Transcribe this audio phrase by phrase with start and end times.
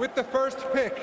[0.00, 0.98] With the first pick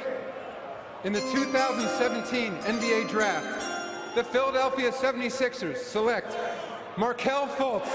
[1.03, 6.35] in the 2017 NBA Draft, the Philadelphia 76ers select
[6.97, 7.86] Markel Fultz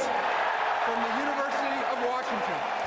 [0.85, 2.81] from the University of Washington.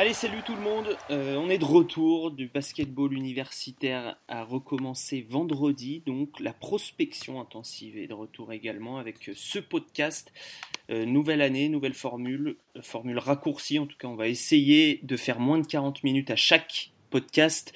[0.00, 0.96] Allez, salut tout le monde.
[1.10, 2.30] Euh, on est de retour.
[2.30, 6.02] Du basketball universitaire a recommencé vendredi.
[6.06, 10.32] Donc, la prospection intensive est de retour également avec ce podcast.
[10.88, 13.78] Euh, nouvelle année, nouvelle formule, euh, formule raccourcie.
[13.78, 17.74] En tout cas, on va essayer de faire moins de 40 minutes à chaque podcast.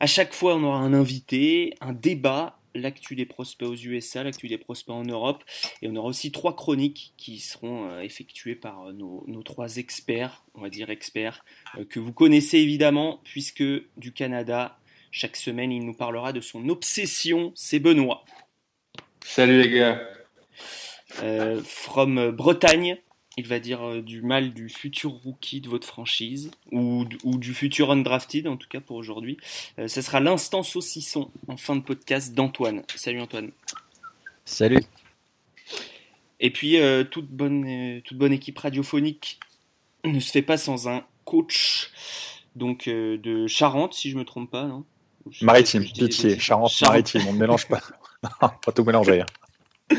[0.00, 4.48] À chaque fois, on aura un invité, un débat l'actu des prospects aux USA, l'actu
[4.48, 5.44] des prospects en Europe.
[5.80, 10.44] Et on aura aussi trois chroniques qui seront euh, effectuées par euh, nos, trois experts,
[10.54, 11.44] on va dire experts,
[11.78, 13.64] euh, que vous connaissez évidemment, puisque
[13.96, 14.78] du Canada,
[15.10, 18.24] chaque semaine, il nous parlera de son obsession, c'est Benoît.
[19.24, 20.00] Salut les gars.
[21.64, 22.98] from Bretagne,
[23.36, 27.90] il va dire euh, du mal du futur rookie de votre franchise, ou, du futur
[27.90, 29.38] undrafted en tout cas pour aujourd'hui.
[29.78, 32.82] Euh, ce sera l'instant saucisson en fin de podcast d'Antoine.
[32.94, 33.52] Salut Antoine.
[34.44, 34.82] Salut.
[36.40, 39.38] Et puis euh, toute, bonne, toute bonne équipe radiophonique
[40.04, 41.90] ne se fait pas sans un coach
[42.56, 44.84] donc de Charente si je me trompe pas, non?
[45.40, 47.80] Maritime, pitié, Charente-Maritime, on ne mélange pas.
[48.40, 49.22] pas tout mélanger.
[49.22, 49.96] Hein.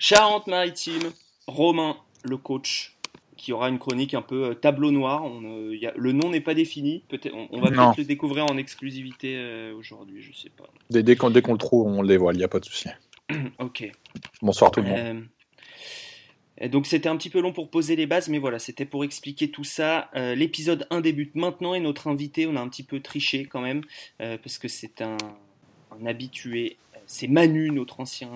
[0.00, 1.12] Charente-Maritime,
[1.46, 2.96] Romain le coach,
[3.36, 5.24] qui aura une chronique un peu euh, tableau noir.
[5.24, 7.04] On, euh, le nom n'est pas défini.
[7.08, 10.64] Peut-être, on, va peut-être le découvrir en exclusivité euh, aujourd'hui, je sais pas.
[10.90, 12.88] Dès, dès qu'on, le trouve, on le dévoile, il n'y a pas de souci.
[13.58, 13.90] ok.
[14.40, 15.24] Bonsoir tout le monde.
[16.70, 19.50] donc c'était un petit peu long pour poser les bases, mais voilà, c'était pour expliquer
[19.50, 20.10] tout ça.
[20.14, 23.82] l'épisode 1 débute maintenant et notre invité, on a un petit peu triché quand même,
[24.18, 25.16] parce que c'est un,
[25.90, 28.30] un habitué c'est Manu, notre ancien,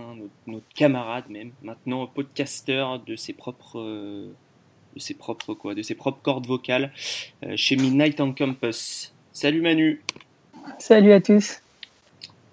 [0.47, 4.33] notre, camarade même, maintenant podcasteur de ses propres, euh,
[4.95, 6.93] de ses propres quoi, de ses propres cordes vocales
[7.45, 9.13] euh, chez Midnight on Campus.
[9.33, 10.03] Salut Manu.
[10.79, 11.61] Salut à tous.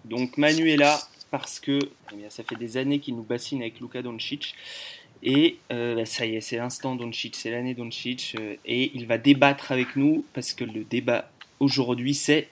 [0.06, 1.00] Donc Manu est là
[1.32, 1.80] parce que
[2.14, 4.56] eh ça fait des années qu'il nous bassine avec Luka Doncic.
[5.24, 8.36] Et euh, bah, ça y est, c'est l'instant Doncic, c'est l'année Doncic.
[8.66, 11.30] et il va débattre avec nous parce que le débat
[11.60, 12.50] aujourd'hui c'est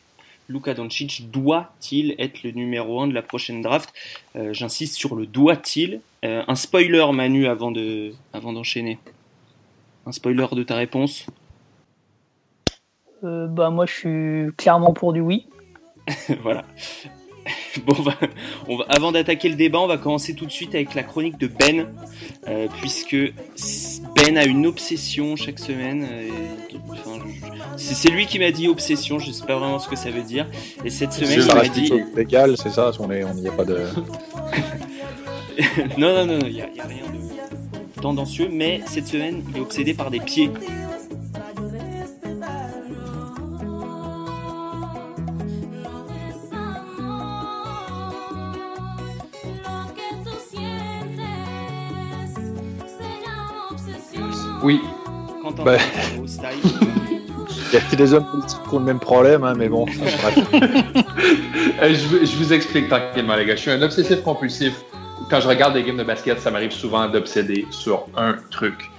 [0.49, 3.93] Luka Doncic doit-il être le numéro 1 de la prochaine draft?
[4.35, 6.01] Euh, J'insiste sur le doit-il.
[6.25, 8.99] Euh, un spoiler, Manu, avant de, avant d'enchaîner.
[10.05, 11.25] Un spoiler de ta réponse?
[13.23, 15.47] Euh, Bah moi, je suis clairement pour du oui.
[16.41, 16.65] voilà.
[17.85, 17.95] Bon,
[18.67, 21.37] on va, avant d'attaquer le débat, on va commencer tout de suite avec la chronique
[21.37, 21.87] de Ben,
[22.47, 23.17] euh, puisque
[24.15, 26.07] Ben a une obsession chaque semaine.
[26.09, 26.29] Euh,
[27.77, 30.47] c'est lui qui m'a dit obsession, je sais pas vraiment ce que ça veut dire.
[30.85, 31.91] Et cette semaine, il m'a dit.
[32.15, 33.79] Légal, c'est ça, on n'y a pas de.
[35.97, 39.61] non, non, non, il n'y a, a, rien de tendancieux, mais cette semaine, il est
[39.61, 40.49] obsédé par des pieds.
[54.63, 54.81] Oui.
[55.65, 55.77] Bah...
[57.71, 59.85] Il y a des hommes politiques qui ont le même problème, hein, mais bon.
[59.87, 59.91] Euh,
[61.89, 63.55] je, je, vous explique tranquillement, les gars.
[63.55, 64.73] Je suis un obsessif compulsif.
[65.29, 68.91] Quand je regarde des games de basket, ça m'arrive souvent d'obséder sur un truc.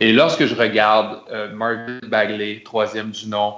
[0.00, 3.54] Et lorsque je regarde euh, Marvin Bagley, troisième du nom,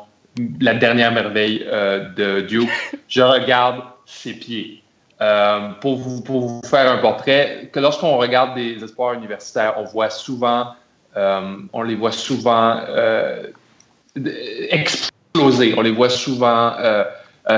[0.60, 2.70] la dernière merveille euh, de Duke,
[3.08, 4.82] je regarde ses pieds.
[5.20, 9.84] Euh, pour, vous, pour vous faire un portrait, que lorsqu'on regarde des espoirs universitaires, on
[9.84, 10.64] voit souvent euh,
[11.16, 13.46] on les voit souvent euh,
[14.70, 15.74] exploser.
[15.76, 17.04] On les voit souvent euh,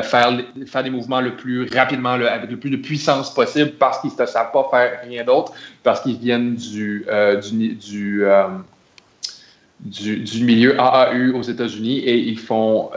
[0.02, 0.30] faire,
[0.66, 4.26] faire des mouvements le plus rapidement, avec le plus de puissance possible parce qu'ils ne
[4.26, 5.52] savent pas faire rien d'autre,
[5.82, 7.06] parce qu'ils viennent du,
[7.42, 7.76] du,
[9.80, 12.90] du, milieu AAU aux États-Unis et ils font,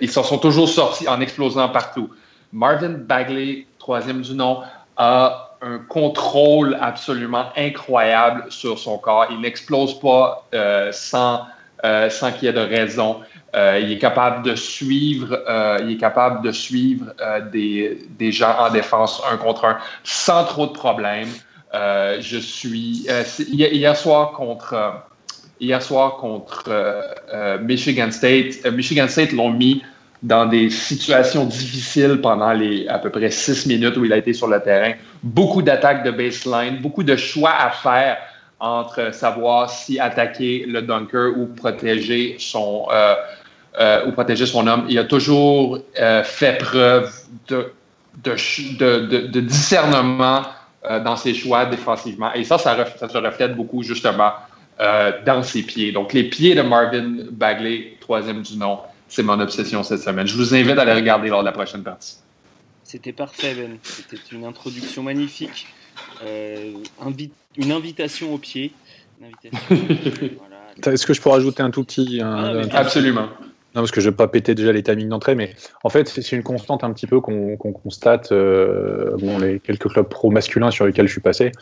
[0.00, 2.10] ils s'en sont toujours sortis en explosant partout.
[2.52, 4.60] Marvin Bagley, troisième du nom,
[4.96, 9.26] a un contrôle absolument incroyable sur son corps.
[9.30, 11.42] Il n'explose pas euh, sans,
[11.84, 13.20] euh, sans qu'il y ait de raison.
[13.54, 15.38] Euh, il est capable de suivre,
[15.82, 17.12] il est capable de suivre
[17.52, 21.28] des, des, gens en défense un contre un sans trop de problèmes.
[21.72, 25.04] je suis hier soir contre
[25.60, 26.70] hier soir contre
[27.60, 28.64] Michigan State.
[28.72, 29.82] Michigan State l'ont mis
[30.22, 34.32] dans des situations difficiles pendant les à peu près six minutes où il a été
[34.32, 34.92] sur le terrain.
[35.22, 38.18] Beaucoup d'attaques de baseline, beaucoup de choix à faire
[38.60, 43.14] entre savoir si attaquer le dunker ou protéger son euh,
[43.80, 44.86] euh, ou protéger son homme.
[44.88, 47.12] Il a toujours euh, fait preuve
[47.48, 47.72] de,
[48.22, 50.42] de, discernement
[51.04, 52.32] dans ses choix défensivement.
[52.34, 52.76] Et ça, ça
[53.08, 54.32] se reflète beaucoup justement
[54.78, 55.92] dans ses pieds.
[55.92, 58.78] Donc les pieds de Marvin Bagley, troisième du nom,
[59.12, 60.26] c'est mon obsession cette semaine.
[60.26, 62.16] Je vous invite à aller regarder lors de la prochaine partie.
[62.82, 63.76] C'était parfait, Ben.
[63.82, 65.66] C'était une introduction magnifique.
[66.24, 66.72] Euh,
[67.56, 68.72] une invitation au pied.
[70.86, 72.20] Est-ce que je peux rajouter un tout petit.
[72.24, 73.28] Ah, absolument.
[73.74, 76.06] Non, parce que je ne vais pas péter déjà les timings d'entrée, mais en fait,
[76.06, 80.70] c'est une constante un petit peu qu'on constate, euh, bon, les quelques clubs pro masculins
[80.70, 81.52] sur lesquels je suis passé.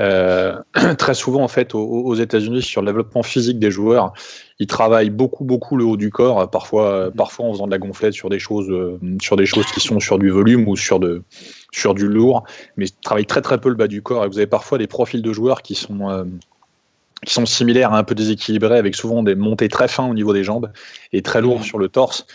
[0.00, 0.56] Euh,
[0.98, 4.14] très souvent, en fait, aux, États-Unis, sur le développement physique des joueurs,
[4.58, 8.14] ils travaillent beaucoup, beaucoup le haut du corps, parfois, parfois en faisant de la gonflette
[8.14, 11.22] sur des choses, euh, sur des choses qui sont sur du volume ou sur, de,
[11.70, 12.44] sur du lourd,
[12.78, 14.24] mais ils travaillent très, très peu le bas du corps.
[14.24, 16.24] Et vous avez parfois des profils de joueurs qui sont
[17.24, 20.44] qui sont similaires, un peu déséquilibrés, avec souvent des montées très fins au niveau des
[20.44, 20.70] jambes
[21.12, 22.26] et très lourds sur le torse.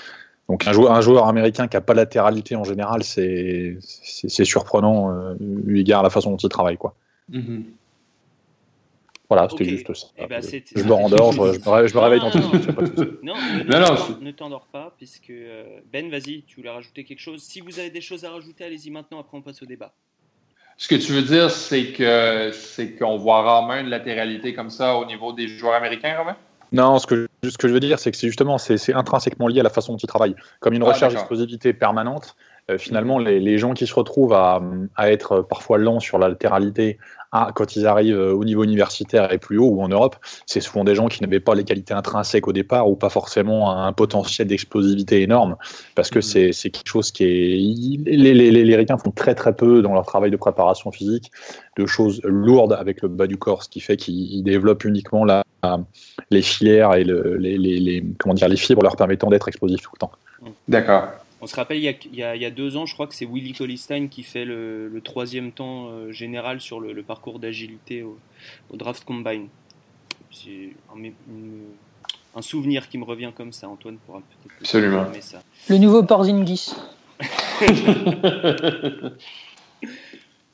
[0.50, 3.78] Donc un joueur, un joueur américain qui n'a pas latéralité en général, c'est
[4.44, 5.36] surprenant euh,
[5.66, 6.78] eu égard à la façon dont il travaille.
[6.78, 6.96] Quoi.
[7.32, 7.64] Mm-hmm.
[9.30, 10.08] Voilà, c'était juste ça.
[10.18, 12.40] Eh ben, je me rendors, je, je, me réveille dans tout
[13.24, 13.34] Non,
[14.22, 17.42] ne, t'endors pas, puisque euh, Ben, vas-y, tu voulais rajouter quelque chose.
[17.42, 19.94] Si vous avez des choses à rajouter, allez-y maintenant, après on passe au débat.
[20.78, 24.96] Ce que tu veux dire, c'est que c'est qu'on voit rarement une latéralité comme ça
[24.96, 26.36] au niveau des joueurs américains, Romain?
[26.72, 29.60] Non, ce que, ce que je veux dire, c'est que c'est justement c'est intrinsèquement lié
[29.60, 30.36] à la façon dont ils travaillent.
[30.60, 32.36] Comme une ah, recherche d'explosivité permanente,
[32.72, 34.62] euh, finalement, les, les, gens qui se retrouvent à,
[34.96, 36.98] à, être parfois lents sur la latéralité
[37.56, 40.16] quand ils arrivent euh, au niveau universitaire et plus haut ou en Europe,
[40.46, 43.72] c'est souvent des gens qui n'avaient pas les qualités intrinsèques au départ ou pas forcément
[43.72, 45.56] un potentiel d'explosivité énorme
[45.96, 46.54] parce que mm.
[46.54, 47.58] c'est quelque chose qui est.
[48.06, 51.32] Les, les, les, Ricains font très très peu dans leur travail de préparation physique
[51.78, 55.44] de choses lourdes avec le bas du corps, ce qui fait qu'ils développent uniquement la,
[56.30, 59.92] les filières et le, les, les, comment dire, les fibres leur permettant d'être explosifs tout
[59.94, 60.12] le temps.
[60.68, 61.08] D'accord.
[61.44, 64.24] On se rappelle, il y, a, deux ans, je crois que c'est Willy Colistein qui
[64.24, 68.18] fait le, troisième temps euh, général sur le, parcours d'agilité au,
[68.72, 69.50] Draft Combine.
[70.32, 70.70] C'est
[72.34, 73.68] un, souvenir qui me revient comme ça.
[73.68, 75.06] Antoine pourra peut-être Absolument.
[75.20, 75.44] ça.
[75.68, 76.76] Le nouveau Porzingis.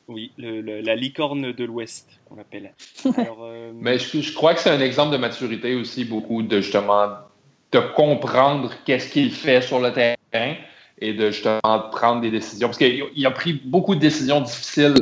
[0.07, 2.73] oui, la licorne de l'Ouest, qu'on l'appelle.
[3.05, 7.09] Euh, Mais je, je, crois que c'est un exemple de maturité aussi, beaucoup de justement
[7.71, 10.55] de comprendre qu'est-ce qu'il fait sur le terrain
[11.01, 11.59] et de justement
[11.91, 12.67] prendre des décisions.
[12.67, 14.95] Parce qu'il a pris beaucoup de décisions difficiles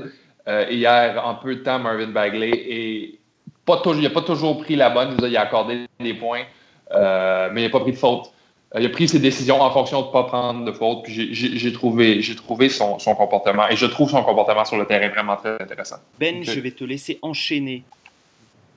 [0.48, 3.20] euh, hier en peu de temps, Marvin Bagley, et
[3.66, 5.18] pas toujours, il n'a pas toujours pris la bonne.
[5.22, 6.44] il a accordé des points,
[6.92, 8.32] euh, mais il n'a pas pris de faute.
[8.76, 11.04] Euh, il a pris ses décisions en fonction de ne pas prendre de faute.
[11.04, 15.10] Puis j'ai trouvé, trouvé son, son, comportement et je trouve son comportement sur le terrain
[15.10, 15.98] vraiment très intéressant.
[16.20, 17.84] Ben, je vais te laisser enchaîner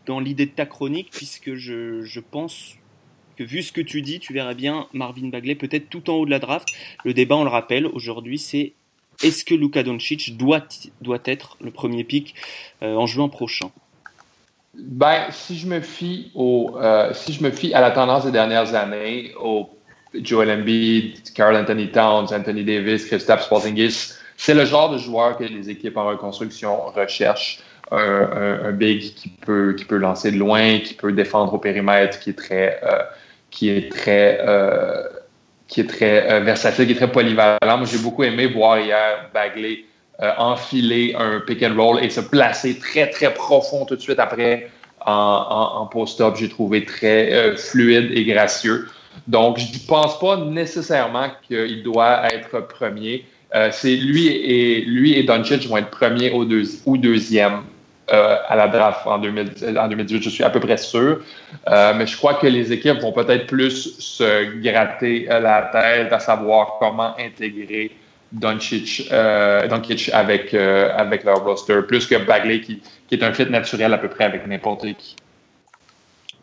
[0.06, 2.75] dans l'idée de ta chronique puisque je, je pense
[3.44, 6.31] vu ce que tu dis, tu verrais bien Marvin Bagley peut-être tout en haut de
[6.31, 6.69] la draft.
[7.04, 8.72] Le débat, on le rappelle, aujourd'hui, c'est
[9.22, 10.66] est-ce que Luka Doncic doit,
[11.02, 12.34] doit être le premier pick
[12.82, 13.70] euh, en juin prochain?
[14.75, 18.31] Ben, si je me fie au, euh, si je me fie à la tendance des
[18.31, 19.69] dernières années, au
[20.14, 25.44] Joel Embiid, Carl Anthony Towns, Anthony Davis, Kristaps Porzingis, c'est le genre de joueur que
[25.44, 27.60] les équipes en reconstruction recherchent.
[27.92, 32.31] Un, big qui peut, qui peut lancer de loin, qui peut défendre au périmètre, qui
[32.31, 33.02] est très, euh,
[33.50, 35.02] qui est très, euh,
[35.69, 37.58] qui est très euh, versatile, qui est très polyvalent.
[37.62, 39.85] Moi, j'ai beaucoup aimé voir hier Bagley
[40.23, 44.19] euh, enfiler un pick and roll et se placer très, très profond tout de suite
[44.19, 44.70] après
[45.05, 46.35] en, post-up.
[46.38, 48.87] J'ai trouvé très fluide et gracieux.
[49.26, 53.25] Donc, je ne pense pas nécessairement qu'il doit être premier.
[53.71, 57.62] c'est lui et lui et Doncic vont être premiers ou deuxième
[58.12, 61.21] euh, à la draft en, 2018, je suis à peu près sûr.
[61.69, 66.19] Euh, mais je crois que les équipes vont peut-être plus se gratter la tête à
[66.19, 67.93] savoir comment intégrer
[68.33, 69.69] Doncic, euh,
[70.12, 74.09] avec, avec leur roster, plus que Bagley qui, qui, est un fit naturel à peu
[74.09, 75.17] près avec n'importe qui.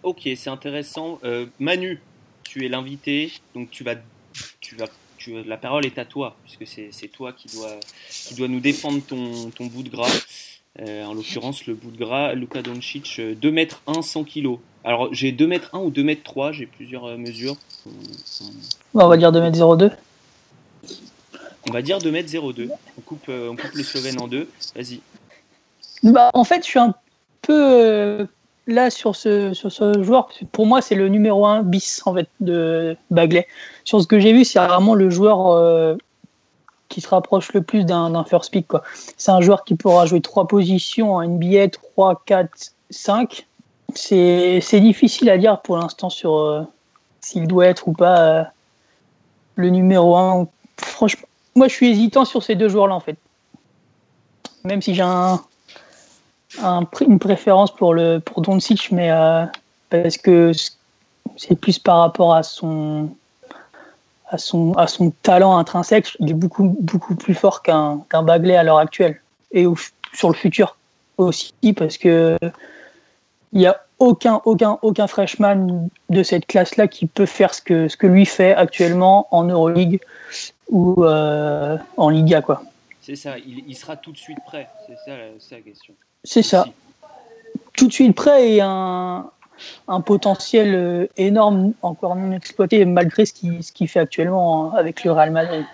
[0.03, 1.19] Ok, c'est intéressant.
[1.59, 2.01] Manu,
[2.43, 3.95] tu es l'invité, donc tu vas,
[4.59, 8.47] tu vas tu, la parole est à toi, puisque c'est toi qui dois, qui doit
[8.47, 10.07] nous défendre ton, ton bout de gras.
[10.79, 14.57] Euh, en l'occurrence, le bout de gras, Luka Doncic, 2 m 1, 100 kg.
[14.83, 17.55] Alors, j'ai 2 m 1 ou 2 m 3, j'ai plusieurs euh, mesures.
[18.93, 19.91] on va dire 2 m 02.
[21.67, 22.69] On va dire 2 m 02.
[22.97, 24.47] On coupe, euh, on coupe le Slovène en deux.
[24.75, 25.01] Vas-y.
[26.03, 26.93] Bah, en fait, je suis un
[27.41, 28.27] peu
[28.67, 30.29] là sur ce, sur ce joueur.
[30.51, 33.47] Pour moi, c'est le numéro 1 bis en fait, de Bagley.
[33.83, 35.97] Sur ce que j'ai vu, c'est vraiment le joueur
[36.89, 38.67] qui se rapproche le plus d'un first pick.
[39.17, 43.47] C'est un joueur qui pourra jouer trois positions en NBA, 3, 4, 5.
[43.93, 46.61] C'est difficile à dire pour l'instant sur euh,
[47.21, 48.43] s'il doit être ou pas euh,
[49.55, 50.47] le numéro 1.
[50.77, 53.17] Franchement, moi je suis hésitant sur ces deux joueurs-là en fait.
[54.63, 55.39] Même si j'ai un,
[57.01, 59.45] une préférence pour, le, pour Doncic, mais euh,
[59.89, 60.51] parce que
[61.37, 63.09] c'est plus par rapport à son
[64.29, 68.55] à son, à son talent intrinsèque, il est beaucoup, beaucoup plus fort qu'un qu'un Bagley
[68.55, 69.21] à l'heure actuelle.
[69.51, 69.65] Et
[70.13, 70.77] sur le futur
[71.17, 72.37] aussi, parce que
[73.53, 77.87] il n'y a aucun, aucun, aucun freshman de cette classe-là qui peut faire ce que,
[77.87, 79.99] ce que lui fait actuellement en Euroleague
[80.69, 82.41] ou euh, en Liga.
[82.41, 82.61] quoi.
[83.01, 84.67] C'est ça, il, sera tout de suite prêt.
[84.85, 85.93] C'est ça, la question.
[86.23, 86.67] C'est ça.
[87.73, 89.29] Tout de suite prêt et un,
[89.87, 95.11] un potentiel euh, énorme, encore non exploité, malgré ce qu'il ce fait actuellement avec le
[95.11, 95.65] Real Madrid.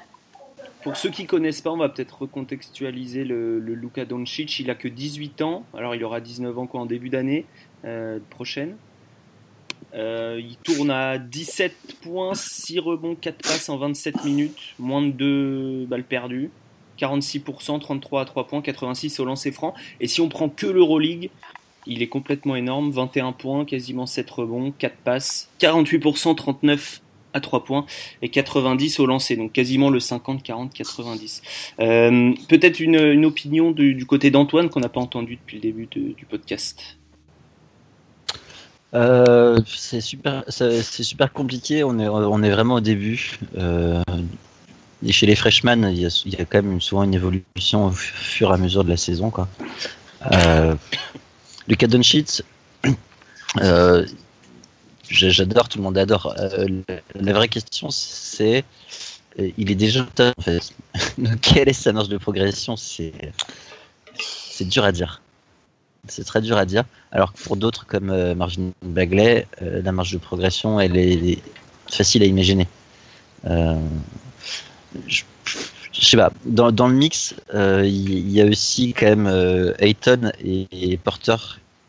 [0.83, 4.59] Pour ceux qui connaissent pas, on va peut-être recontextualiser le, le Doncic.
[4.59, 7.45] Il a que 18 ans, alors il aura 19 ans quoi, en début d'année
[7.85, 8.75] euh, prochaine.
[9.93, 15.11] Euh, il tourne à 17 points, 6 rebonds, 4 passes en 27 minutes, moins de
[15.11, 16.49] 2 balles perdues,
[16.99, 19.73] 46%, 33 à 3 points, 86 au lancer franc.
[20.01, 21.29] Et si on prend que l'Euroleague,
[21.85, 27.01] il est complètement énorme, 21 points, quasiment 7 rebonds, 4 passes, 48%, 39
[27.33, 27.85] à 3 points
[28.21, 31.41] et 90 au lancer, donc quasiment le 50, 40, 90.
[31.77, 36.97] Peut-être une, opinion du, côté d'Antoine qu'on n'a pas entendu depuis le début du podcast.
[38.93, 41.83] Euh, c'est super, super compliqué.
[41.83, 43.39] On est, on est vraiment au début.
[43.57, 44.03] Euh,
[45.05, 48.53] et chez les freshmen, il y, a, quand même souvent une évolution au fur et
[48.53, 49.29] à mesure de la saison.
[49.31, 49.47] Quoi.
[50.31, 50.75] Euh,
[51.67, 52.43] Lucas Doncic,
[53.61, 54.05] euh,
[55.09, 56.33] j'adore, tout le monde adore.
[56.39, 56.67] Euh,
[57.15, 58.63] la, vraie question, c'est,
[59.39, 60.73] euh, il est déjà en fait.
[61.41, 62.75] Quelle est sa marge de progression?
[62.75, 63.13] C'est,
[64.61, 65.21] dur à dire.
[66.07, 66.83] C'est très dur à dire.
[67.11, 71.41] Alors que pour d'autres comme Marvin Bagley, la marge de progression, elle est,
[71.89, 72.67] facile à imaginer.
[76.01, 76.31] Sais pas.
[76.45, 81.37] Dans, dans le mix, il y, a aussi quand même Ayton et Porter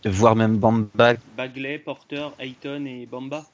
[0.09, 1.15] voire même Bamba.
[1.37, 3.47] Bagley, Porter, Ayton et Bamba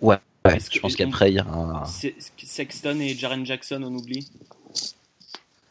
[0.00, 1.84] Ouais, je pense qu'après il y a un...
[1.84, 4.28] Sexton et Jaren Jackson, on oublie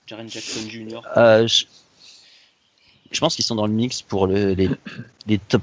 [0.08, 1.02] Jaren Jackson Jr.
[1.18, 3.20] Euh, je...
[3.20, 5.62] pense qu'ils sont dans le mix pour les, les, top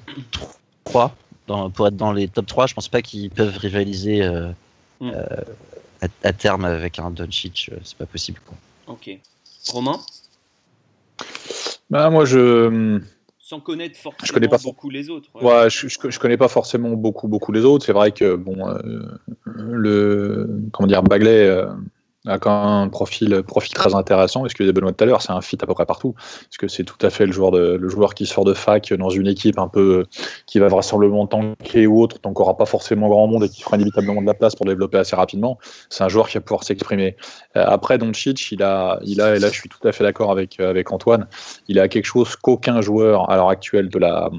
[0.85, 1.17] 3.
[1.47, 4.53] Dans, pour être dans les top 3, je pense pas qu'ils peuvent rivaliser euh,
[6.03, 8.41] euh, à, terme avec un Doncic, c'est pas possible.
[8.47, 8.57] Quoi.
[8.87, 9.11] Ok.
[9.73, 10.01] Romain?
[11.91, 13.01] Bah, Moi, je
[13.49, 15.31] sans connaître forcément je connais pas beaucoup les autres.
[15.41, 17.87] Ouais, je, je, connais pas forcément beaucoup beaucoup les autres.
[17.87, 18.79] C'est vrai que bon, euh,
[19.47, 21.67] le comment dire, Bagley, euh,
[22.29, 24.47] a quand même un profil, profil très intéressant.
[24.47, 26.15] Et ce que disait Benoît tout à l'heure, c'est un fit à peu près partout.
[26.15, 28.93] Parce que c'est tout à fait le joueur, de, le joueur qui sort de fac
[28.93, 30.05] dans une équipe un peu
[30.47, 33.77] qui va vraisemblablement tanker ou autre, donc aura pas forcément grand monde et qui fera
[33.77, 35.59] inévitablement de la place pour développer assez rapidement.
[35.89, 37.17] C'est un joueur qui va pouvoir s'exprimer.
[37.57, 40.31] Euh, après, Doncic, il a, il a, et là je suis tout à fait d'accord
[40.31, 41.27] avec, avec Antoine,
[41.69, 44.31] il a quelque chose qu'aucun joueur à l'heure actuelle de la,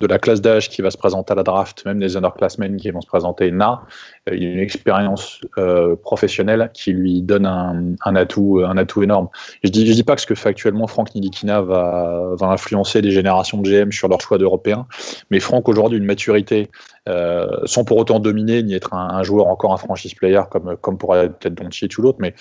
[0.00, 2.90] de la classe d'âge qui va se présenter à la draft, même les underclassmen qui
[2.90, 3.82] vont se présenter, n'a.
[4.28, 9.28] Euh, une expérience euh, professionnelle qui lui donne un, atout, un atout énorme.
[9.64, 13.00] Je dis, je dis pas que ce que fait actuellement Franck Nidikina va, va influencer
[13.00, 14.86] les générations de GM sur leur choix d'Européens,
[15.30, 16.70] mais Franck aujourd'hui une maturité
[17.08, 20.98] euh, sans pour autant dominer ni être un, joueur encore un franchise player comme, comme
[20.98, 22.34] pourrait peut-être Doncic ou l'autre, mais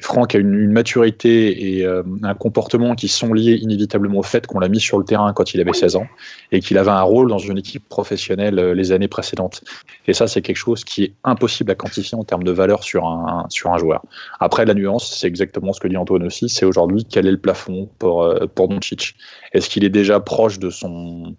[0.00, 4.58] Franck a une, maturité et euh, un comportement qui sont liés inévitablement au fait qu'on
[4.58, 6.06] l'a mis sur le terrain quand il avait 16 ans
[6.50, 9.62] et qu'il avait un rôle dans une équipe professionnelle euh, les années précédentes.
[10.08, 13.06] Et ça, c'est quelque chose qui est impossible à quantifier en termes de valeur sur
[13.06, 14.02] un, sur un joueur.
[14.40, 17.38] Après, la nuance, c'est exactement ce que dit Antoine aussi, c'est aujourd'hui quel est le
[17.38, 19.14] plafond pour, pour Doncic?
[19.52, 21.36] Est-ce qu'il est déjà proche de son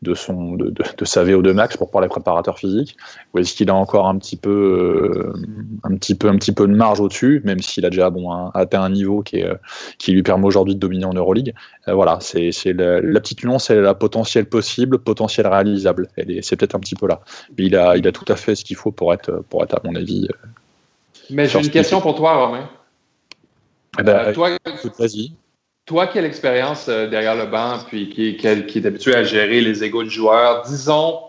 [0.00, 2.96] de son de, de, sa VO2 max pour les préparateurs physiques
[3.32, 5.32] ou est-ce qu'il a encore un petit peu euh,
[5.84, 8.82] un petit peu un petit peu de marge au-dessus même s'il a déjà bon atteint
[8.82, 9.54] un niveau qui est euh,
[9.98, 11.54] qui lui permet aujourd'hui de dominer en Euroleague.
[11.88, 16.08] Euh, voilà c'est la, la, petite nuance c'est la potentiel possible potentiel réalisable.
[16.42, 17.20] C'est peut-être un petit peu là.
[17.56, 19.74] Mais il a il a tout à fait ce qu'il faut pour être pour être
[19.74, 20.28] à mon avis
[21.30, 22.68] mais j'ai une question pour toi Romain.
[23.98, 24.50] Eh ben, toi
[24.98, 25.32] vas-y.
[25.86, 29.60] toi qui as l'expérience derrière le banc, puis qui, qui, qui, est habitué à gérer
[29.60, 31.27] les égaux de joueurs, disons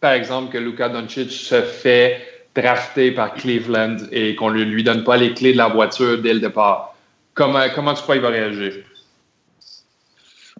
[0.00, 2.20] par exemple, que Luka Doncic se fait
[2.54, 6.34] drafter par Cleveland et qu'on ne lui donne pas les clés de la voiture dès
[6.34, 6.94] le départ,
[7.34, 8.74] comment, comment tu crois qu'il va réagir?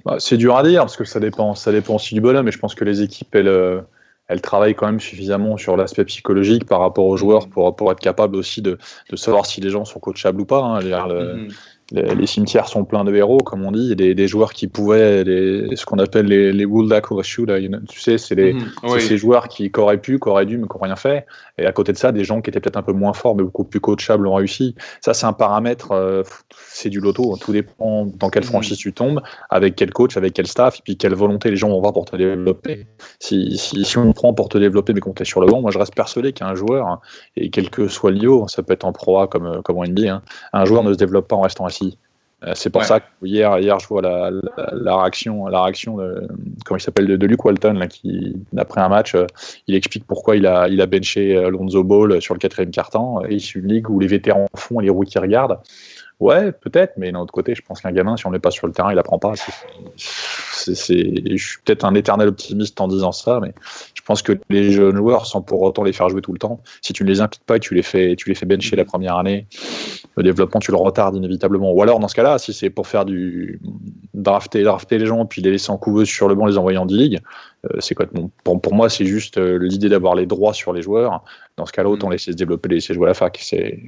[0.04, 2.52] Bah, c'est dur à dire parce que ça dépend, ça dépend aussi du bonhomme, mais
[2.52, 3.80] je pense que les équipes, elles, euh,
[4.28, 8.00] elles travaillent quand même suffisamment sur l'aspect psychologique par rapport aux joueurs pour, pour être
[8.00, 8.78] capable aussi de,
[9.11, 10.62] de, savoir si les gens sont coachables ou pas.
[10.62, 11.49] Hein.
[11.92, 15.87] Les, cimetières sont pleins de héros, comme on dit, des, des joueurs qui pouvaient, ce
[15.87, 20.18] qu'on appelle les, les Wuldak ou tu sais, c'est mhm, ces joueurs qui, auraient pu,
[20.18, 21.26] qui auraient dû, mais qui n'ont rien fait.
[21.57, 23.42] Et à côté de ça, des gens qui étaient peut-être un peu moins forts, mais
[23.42, 24.75] beaucoup plus coachables ont réussi.
[25.00, 26.23] Ça, c'est un paramètre, euh,
[26.78, 27.37] c'est du loto.
[27.40, 28.50] Tout dépend dans quelle mhm.
[28.50, 29.20] franchise tu tombes,
[29.50, 32.04] avec quel coach, avec quel staff, et puis quelle volonté les gens vont avoir pour
[32.04, 32.87] te développer.
[33.18, 35.70] Si, si, si on prend pour te développer, mais qu'on est sur le banc, moi,
[35.70, 37.00] je reste persuadé qu'un joueur,
[37.37, 39.85] et quel que soit le niveau, ça peut être en Pro A comme, comme en
[39.85, 41.99] NBA, hein, un joueur ne se développe pas en restant assis.
[42.44, 44.30] Euh, c'est pour ça que hier, hier, je vois la,
[44.73, 46.28] la, réaction, la réaction de,
[46.64, 49.26] comment il s'appelle, de, Luke Walton, là, qui, après un match, euh,
[49.66, 53.25] il explique pourquoi il a, il a benché euh, Lonzo Ball sur le quatrième quart-temps.
[53.25, 55.58] Et c'est une ligue où les vétérans font et les rookies regardent.
[56.20, 58.66] Ouais, peut-être, mais d'un autre côté, je pense qu'un gamin, si on n'est pas sur
[58.66, 59.34] le terrain, il apprend pas.
[59.37, 63.54] je suis peut-être un éternel optimiste en disant ça, mais
[63.94, 66.60] je pense que les jeunes joueurs, sans pour autant les faire jouer tout le temps,
[66.82, 68.84] si tu ne les impliques pas et tu les fais, tu les fais bencher la
[68.84, 69.46] première année,
[70.16, 71.72] le développement, tu le retardes inévitablement.
[71.72, 73.60] Ou alors, dans ce cas-là, si c'est pour faire du
[74.12, 76.87] drafter, drafter les gens, puis les laisser en couveuse sur le banc, les envoyer en
[76.87, 77.20] D-League,
[77.66, 78.06] euh, c'est quoi
[78.42, 81.22] pour, pour, moi, c'est juste euh, l'idée d'avoir les droits sur les joueurs.
[81.56, 82.12] Dans ce cas-là, autant mm.
[82.12, 83.38] laisser se développer, laisser jouer à la fac.
[83.40, 83.80] C'est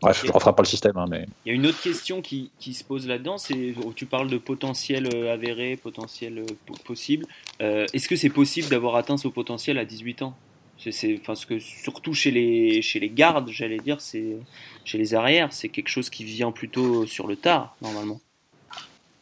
[0.00, 0.96] Bref, je ne referai pas le système.
[0.96, 1.26] Hein, mais...
[1.44, 4.38] Il y a une autre question qui, qui se pose là-dedans, c'est tu parles de
[4.38, 7.26] potentiel euh, avéré, potentiel euh, possible.
[7.60, 10.34] Euh, est-ce que c'est possible d'avoir atteint ce potentiel à 18 ans?
[10.78, 14.38] C'est, que surtout chez les, chez les gardes, j'allais dire, c'est
[14.86, 18.18] chez les arrières, c'est quelque chose qui vient plutôt sur le tard, normalement.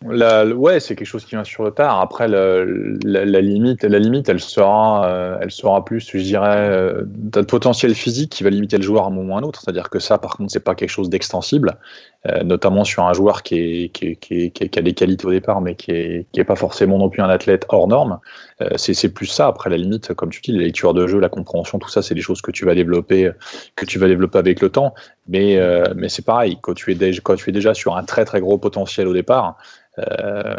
[0.07, 2.01] La, ouais, c'est quelque chose qui vient sur le tard.
[2.01, 7.03] Après, la, la, limite, la limite, elle sera, euh, elle sera plus, je dirais, euh,
[7.05, 9.61] d'un potentiel physique qui va limiter le joueur à un moment ou à un autre.
[9.61, 11.79] C'est-à-dire que ça, par contre, c'est pas quelque chose d'extensible,
[12.29, 16.41] euh, notamment sur un joueur qui, a des qualités au départ, mais qui est, qui
[16.41, 18.19] est pas forcément non plus un athlète hors norme.
[18.61, 19.47] Euh, c'est plus ça.
[19.47, 22.15] Après, la limite, comme tu dis, la lecture de jeu, la compréhension, tout ça, c'est
[22.15, 23.31] des choses que tu vas développer,
[23.77, 24.95] que tu vas développer avec le temps.
[25.29, 25.59] Mais,
[25.95, 29.57] mais c'est pareil, quand tu es déjà, sur un très très gros potentiel au départ.
[29.99, 30.55] Euh,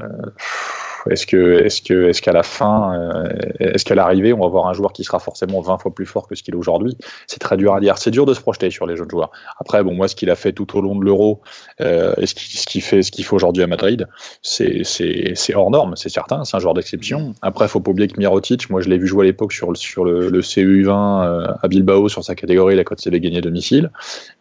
[1.10, 3.30] est-ce que, est-ce que, est-ce qu'à la fin, euh,
[3.60, 6.28] est-ce qu'à l'arrivée, on va avoir un joueur qui sera forcément 20 fois plus fort
[6.28, 6.98] que ce qu'il est aujourd'hui?
[7.28, 7.98] C'est très dur à dire.
[7.98, 9.32] C'est dur de se projeter sur les jeunes joueurs.
[9.60, 11.42] Après, bon, moi, ce qu'il a fait tout au long de l'Euro
[11.82, 14.08] euh, et ce qu'il fait, ce qu'il fait aujourd'hui à Madrid,
[14.42, 14.84] c'est,
[15.56, 16.44] hors norme, c'est certain.
[16.44, 17.34] C'est un joueur d'exception.
[17.42, 19.76] Après, faut pas oublier que Mirotic, moi, je l'ai vu jouer à l'époque sur le
[19.76, 23.92] sur le, le CU20 euh, à Bilbao sur sa catégorie, la côte c'est les domicile.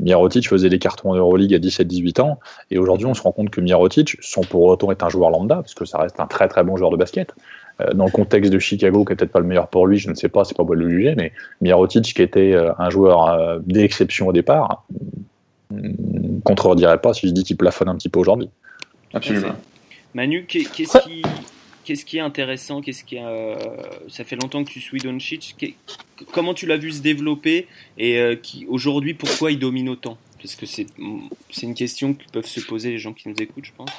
[0.01, 2.39] Mirotic faisait des cartons en Euroleague à 17-18 ans,
[2.71, 5.57] et aujourd'hui, on se rend compte que Mirotic, sans pour autant être un joueur lambda,
[5.57, 7.35] parce que ça reste un très très bon joueur de basket.
[7.81, 10.11] Euh, dans le contexte de Chicago, qui est peut-être pas le meilleur pour lui, je
[10.11, 12.91] ne sais pas, c'est pas bon de le juger, mais Mirotic, qui était euh, un
[12.91, 14.85] joueur euh, d'exception au départ,
[15.71, 18.49] ne contredirait pas si je dis qu'il plafonne un petit peu aujourd'hui.
[19.15, 19.55] Absolument.
[20.13, 21.23] Manu, qu'est-ce qui,
[21.85, 23.19] qu'est-ce qui est intéressant Qu'est-ce qui
[24.09, 25.55] ça fait longtemps que tu suis Doncic.
[26.33, 30.17] Comment tu l'as vu se développer et qui aujourd'hui pourquoi il domine autant?
[30.39, 30.87] Parce que c'est
[31.51, 33.91] c'est une question que peuvent se poser les gens qui nous écoutent, je pense.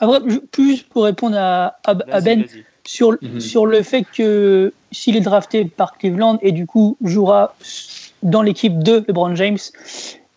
[0.00, 0.20] Après,
[0.52, 2.44] plus pour répondre à, à, Ben
[2.84, 3.40] sur, mhm.
[3.40, 7.54] sur le fait que s'il est drafté par Cleveland et du coup jouera
[8.22, 9.58] dans l'équipe de LeBron James,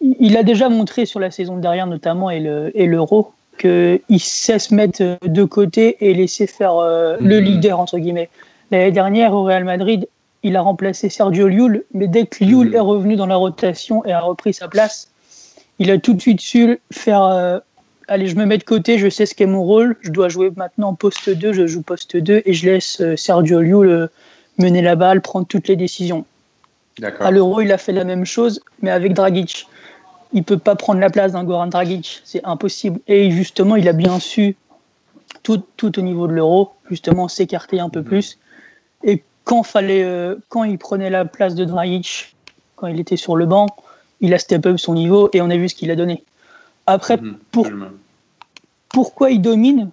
[0.02, 5.18] il a déjà montré sur la saison derrière notamment et l'Euro qu'il sait se mettre
[5.26, 7.46] de côté et laisser faire euh, le mhm.
[7.46, 8.30] leader entre guillemets.
[8.72, 10.08] L'année dernière au Real Madrid,
[10.44, 12.76] il a remplacé Sergio Llull, mais dès que Llull mhm.
[12.76, 15.12] est revenu dans la rotation et a repris sa place,
[15.80, 17.60] il a tout de suite su faire euh,
[18.12, 20.52] allez, je me mets de côté, je sais ce qu'est mon rôle, je dois jouer
[20.56, 24.08] maintenant poste 2, je joue poste 2 et je laisse euh, Sergio Liu
[24.58, 26.26] mener la balle, prendre toutes les décisions.
[27.20, 29.68] À l'Euro, il a fait la même chose, mais avec Dragic.
[30.34, 33.00] Il peut pas prendre la place d'un Goran Dragic, c'est impossible.
[33.08, 34.56] Et justement, il a bien su,
[35.44, 38.06] tout, tout au niveau de l'Euro, justement s'écarter un peu mhm.
[38.06, 38.38] plus.
[39.04, 42.36] Et quand, fallait, euh, quand il prenait la place de Dragic,
[42.76, 43.68] quand il était sur le banc,
[44.20, 46.24] il a step up son niveau et on a vu ce qu'il a donné.
[46.88, 47.68] Après, mhm, pour,
[48.94, 49.90] pourquoi il domine?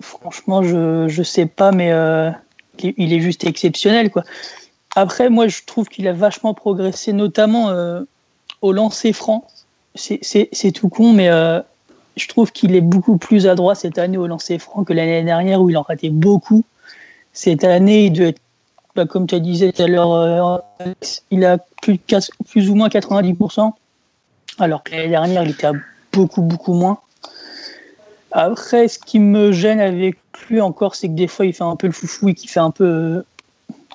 [0.00, 2.30] Franchement, je ne sais pas, mais euh,
[2.82, 4.10] il est juste exceptionnel.
[4.10, 4.24] Quoi.
[4.96, 8.02] Après, moi, je trouve qu'il a vachement progressé, notamment euh,
[8.62, 9.46] au lancer franc.
[9.94, 11.60] C'est tout con, mais euh,
[12.16, 15.60] je trouve qu'il est beaucoup plus adroit cette année au lancer franc que l'année dernière
[15.62, 16.64] où il en ratait beaucoup.
[17.32, 18.40] Cette année, il doit être,
[18.94, 20.62] bah, comme tu disais tout à l'heure,
[21.30, 21.98] il a plus,
[22.48, 23.72] plus ou moins 90%,
[24.58, 25.72] alors que l'année dernière, il était à
[26.12, 26.98] beaucoup, beaucoup moins.
[28.36, 30.16] Après, ce qui me gêne avec
[30.50, 32.58] lui encore, c'est que des fois, il fait un peu le foufou et qu'il fait
[32.60, 33.22] un peu euh,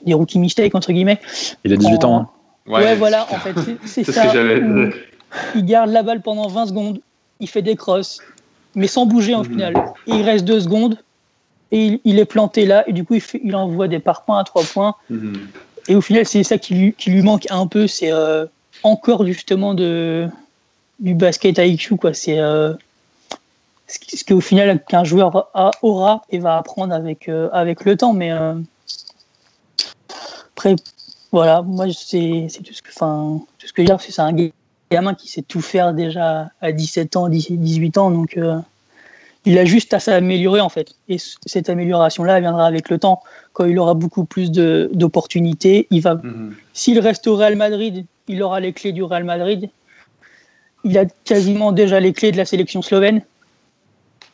[0.06, 1.19] des rookie mistakes, entre guillemets.
[1.65, 2.19] Il a 18 ans.
[2.19, 2.30] Hein.
[2.65, 3.54] Ouais, voilà, en fait,
[3.86, 4.32] c'est ça.
[5.56, 7.02] il garde la balle pendant 20 secondes,
[7.41, 8.21] il fait des crosses,
[8.75, 9.49] mais sans bouger en mhm.
[9.49, 9.73] final.
[10.08, 10.97] Et il reste 2 secondes
[11.73, 14.45] et il, est planté là, et du coup, il, fait, il envoie des parpoints à
[14.45, 14.95] 3 points.
[15.10, 15.34] Mhm.
[15.89, 18.45] Et au final, c'est ça qui lui, qui lui manque un peu, c'est euh,
[18.84, 20.30] encore justement de
[20.99, 22.13] du basket IQ, quoi.
[22.13, 22.39] C'est
[23.89, 25.49] ce qu'au final qu'un joueur
[25.82, 28.13] aura et va apprendre avec, avec le temps.
[28.13, 28.32] Mais
[30.52, 30.75] après,
[31.32, 34.36] voilà, moi, c'est tout ce que, enfin, tout ce que je veux dire, c'est un
[34.91, 38.38] gamin qui sait tout faire déjà à 17 ans, 18 ans, donc
[39.45, 40.93] il a juste à s'améliorer en fait.
[41.08, 43.21] Et cette amélioration-là viendra avec le temps.
[43.54, 46.15] Quand il aura beaucoup plus d'opportunités, il va.
[46.15, 46.56] Mhm.
[46.73, 49.69] S'il reste au Real Madrid, il aura les clés du Real Madrid.
[50.84, 53.21] Il a quasiment déjà les clés de la sélection slovène.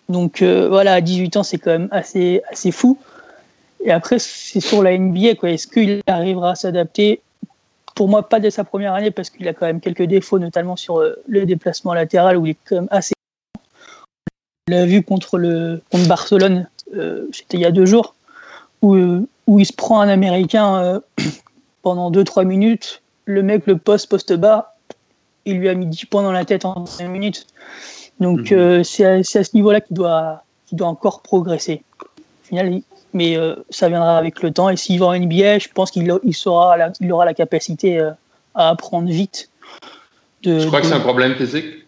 [0.10, 2.98] Donc euh, voilà, à 18 ans, c'est quand même assez, assez fou.
[3.84, 5.34] Et après, c'est sur la NBA.
[5.44, 7.22] Est-ce qu'il arrivera à s'adapter?
[7.96, 10.76] Pour moi, pas dès sa première année, parce qu'il a quand même quelques défauts, notamment
[10.76, 13.14] sur euh, le déplacement latéral, où il est quand même assez
[14.68, 18.16] on l'a vu contre, le, Barcelone, euh, c'était il y a deux jours,
[18.82, 18.98] où,
[19.60, 21.02] il se prend un Américain
[21.84, 23.04] pendant 2-3 minutes.
[23.26, 24.76] Le mec le poste poste bas,
[25.46, 27.46] il lui a mis 10 points dans la tête en 5 minutes.
[28.20, 28.58] Donc mhm.
[28.58, 31.84] euh, c'est à, ce niveau-là qu'il doit, doit encore progresser.
[32.44, 32.82] final,
[33.14, 33.38] mais
[33.70, 34.70] ça viendra avec le temps.
[34.70, 38.00] Et s'il va en NBA, je pense qu'il il saura il aura la capacité
[38.56, 39.50] à apprendre vite.
[40.44, 41.86] De, je crois que c'est un problème physique?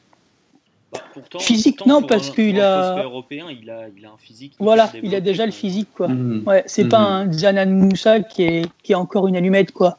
[0.92, 1.00] Bah,
[1.40, 3.04] physique, non, parce qu'il a...
[3.04, 4.54] européen, il a, il a un physique.
[4.58, 6.08] Voilà, il a déjà le physique, quoi.
[6.08, 6.44] Mhm.
[6.46, 7.30] Ouais, c'est pas mhm.
[7.30, 9.98] un Janan Moussa qui est, qui est encore une allumette, quoi.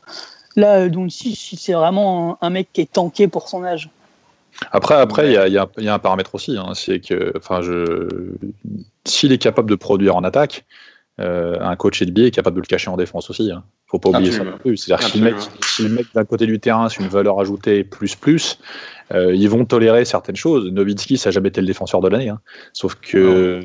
[0.57, 3.91] Là, euh, donc, si, c'est vraiment un, mec qui est tanké pour son âge.
[4.73, 7.33] Après, après, il y, a, y, a, y, a, un paramètre aussi, hein, c'est que,
[7.37, 7.61] enfin,
[9.05, 10.65] s'il est capable de produire en attaque,
[11.21, 13.51] euh, un coach NBA est capable de le cacher en défense aussi.
[13.51, 13.65] Hein.
[13.89, 14.77] Faut pas oublier ça non plus.
[14.77, 17.85] C'est-à-dire si le mec, si le mec d'un côté du terrain, c'est une valeur ajoutée
[17.85, 18.59] plus plus,
[19.13, 20.71] euh, ils vont tolérer certaines choses.
[20.71, 22.29] Novitski, ça n'a jamais été le défenseur de l'année.
[22.29, 22.41] Hein.
[22.73, 23.61] Sauf que,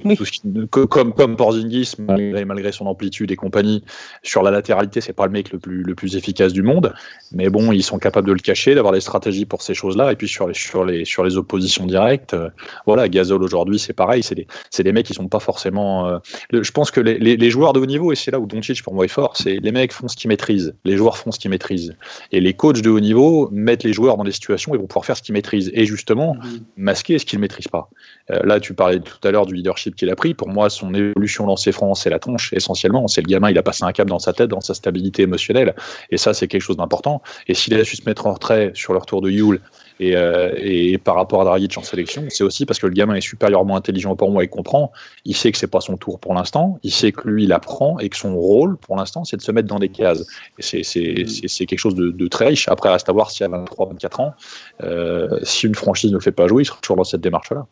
[0.86, 3.84] comme, comme Porzingis, malgré, son amplitude et compagnie,
[4.24, 6.94] sur la latéralité, c'est pas le mec le plus, le plus efficace du monde.
[7.34, 10.12] Mais bon, ils sont capables de le cacher, d'avoir des stratégies pour ces choses-là.
[10.12, 12.50] Et puis sur les, sur les, sur les oppositions directes, euh,
[12.86, 14.24] voilà, Gazol aujourd'hui, c'est pareil.
[14.24, 14.48] C'est des,
[14.80, 16.08] des mecs qui sont pas forcément.
[16.08, 16.20] Euh,
[16.52, 18.94] je pense que les, les, joueurs de haut niveau, et c'est là où Doncic pour
[18.94, 20.74] moi est fort, c'est les mecs font ce qu'ils maîtrisent.
[20.86, 21.96] Les joueurs font ce qu'ils maîtrisent.
[22.32, 25.06] Et les coachs de haut niveau mettent les joueurs dans des situations et vont pouvoir
[25.06, 26.62] faire ce qu'ils maîtrise et justement mhm.
[26.78, 27.90] masquer ce qu'il ne maîtrise pas.
[28.32, 30.34] Euh, là, tu parlais tout à l'heure du leadership qu'il a pris.
[30.34, 33.08] Pour moi, son évolution lancée franc, c'est la tronche essentiellement.
[33.08, 35.76] C'est le gamin, il a passé un cap dans sa tête, dans sa stabilité émotionnelle,
[36.10, 37.22] et ça, c'est quelque chose d'important.
[37.48, 39.60] Et s'il a su se mettre en retrait sur le retour de Yule
[40.02, 43.22] euh, et, par rapport à Dragic en sélection, c'est aussi parce que le gamin est
[43.22, 44.92] supérieurement intelligent pour moi et comprend.
[45.26, 46.80] Il sait que c'est pas son tour pour l'instant.
[46.84, 49.52] Il sait que lui, il apprend et que son rôle pour l'instant, c'est de se
[49.52, 50.26] mettre dans des cases.
[50.58, 52.68] Et c'est quelque chose de, très riche.
[52.68, 54.34] Après, reste à voir si à 23, 24 ans,
[54.82, 57.66] euh, si une franchise ne le fait pas jouer, il sera toujours dans cette démarche-là.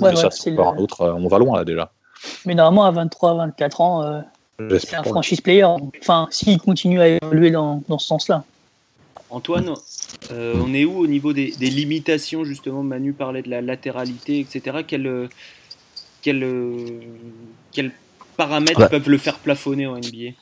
[0.00, 0.28] Ouais, ça,
[0.78, 1.90] autre, euh, on va loin là déjà.
[2.46, 4.22] Mais normalement, à 23, 24 ans,
[4.78, 5.66] c'est un franchise player.
[6.00, 8.44] Enfin, s'il continue à évoluer dans, dans ce sens-là.
[9.32, 9.74] Antoine,
[10.30, 14.78] euh, on est où au niveau des, limitations justement Manu parlait de la latéralité, etc.
[14.86, 15.28] Quels
[16.22, 16.46] quel,
[17.72, 17.90] quel
[18.36, 20.32] paramètres peuvent le faire plafonner en NBA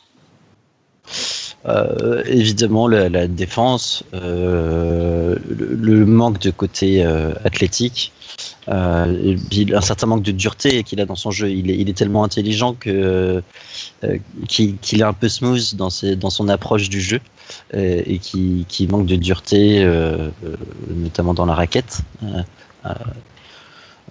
[1.67, 7.05] euh, évidemment la, défense, euh, le, manque de côté
[7.45, 8.13] athlétique,
[8.69, 9.37] euh,
[9.75, 11.51] un certain manque de dureté qu'il a dans son jeu.
[11.51, 13.43] Il est, tellement intelligent que
[14.49, 17.21] qu'il est un peu smooth dans, son approche du jeu.
[17.75, 20.57] Euh, et qui, qui, manque de dureté, euh, euh,
[20.89, 22.01] notamment dans la raquette.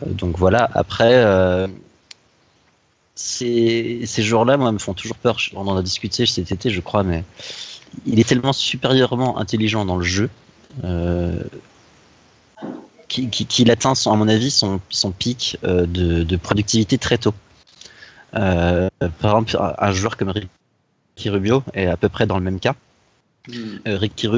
[0.06, 1.26] donc voilà, après,
[3.16, 5.38] ces, ces joueurs-là, moi, me font toujours peur.
[5.54, 7.24] On en a discuté cet été, je crois, mais
[8.06, 10.30] il est tellement supérieurement intelligent dans le jeu
[13.10, 17.34] qu'il atteint, à mon avis, son, son pic de, de, productivité très tôt.
[18.32, 18.90] par
[19.24, 22.76] exemple, un joueur comme Ricky Rubio est à peu près dans le même cas.
[23.50, 24.30] Euh, Ricky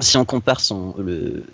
[0.00, 1.44] si on compare son, le,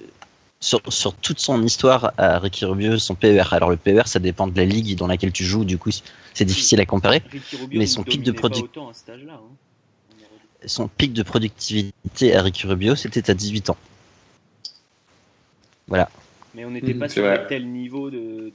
[0.61, 3.45] sur, sur, toute son histoire à Ricky Rubio, son PER.
[3.53, 5.91] Alors le PER, ça dépend de la ligue dans laquelle tu joues, du coup
[6.35, 7.23] c'est difficile à comparer.
[7.71, 9.41] mais son pic de productivité, hein.
[10.67, 13.77] son pic de productivité à Ricky Rubio, c'était à 18 ans.
[15.89, 16.09] Voilà.
[16.55, 18.53] Mais on n'était pas sur un tel niveau de.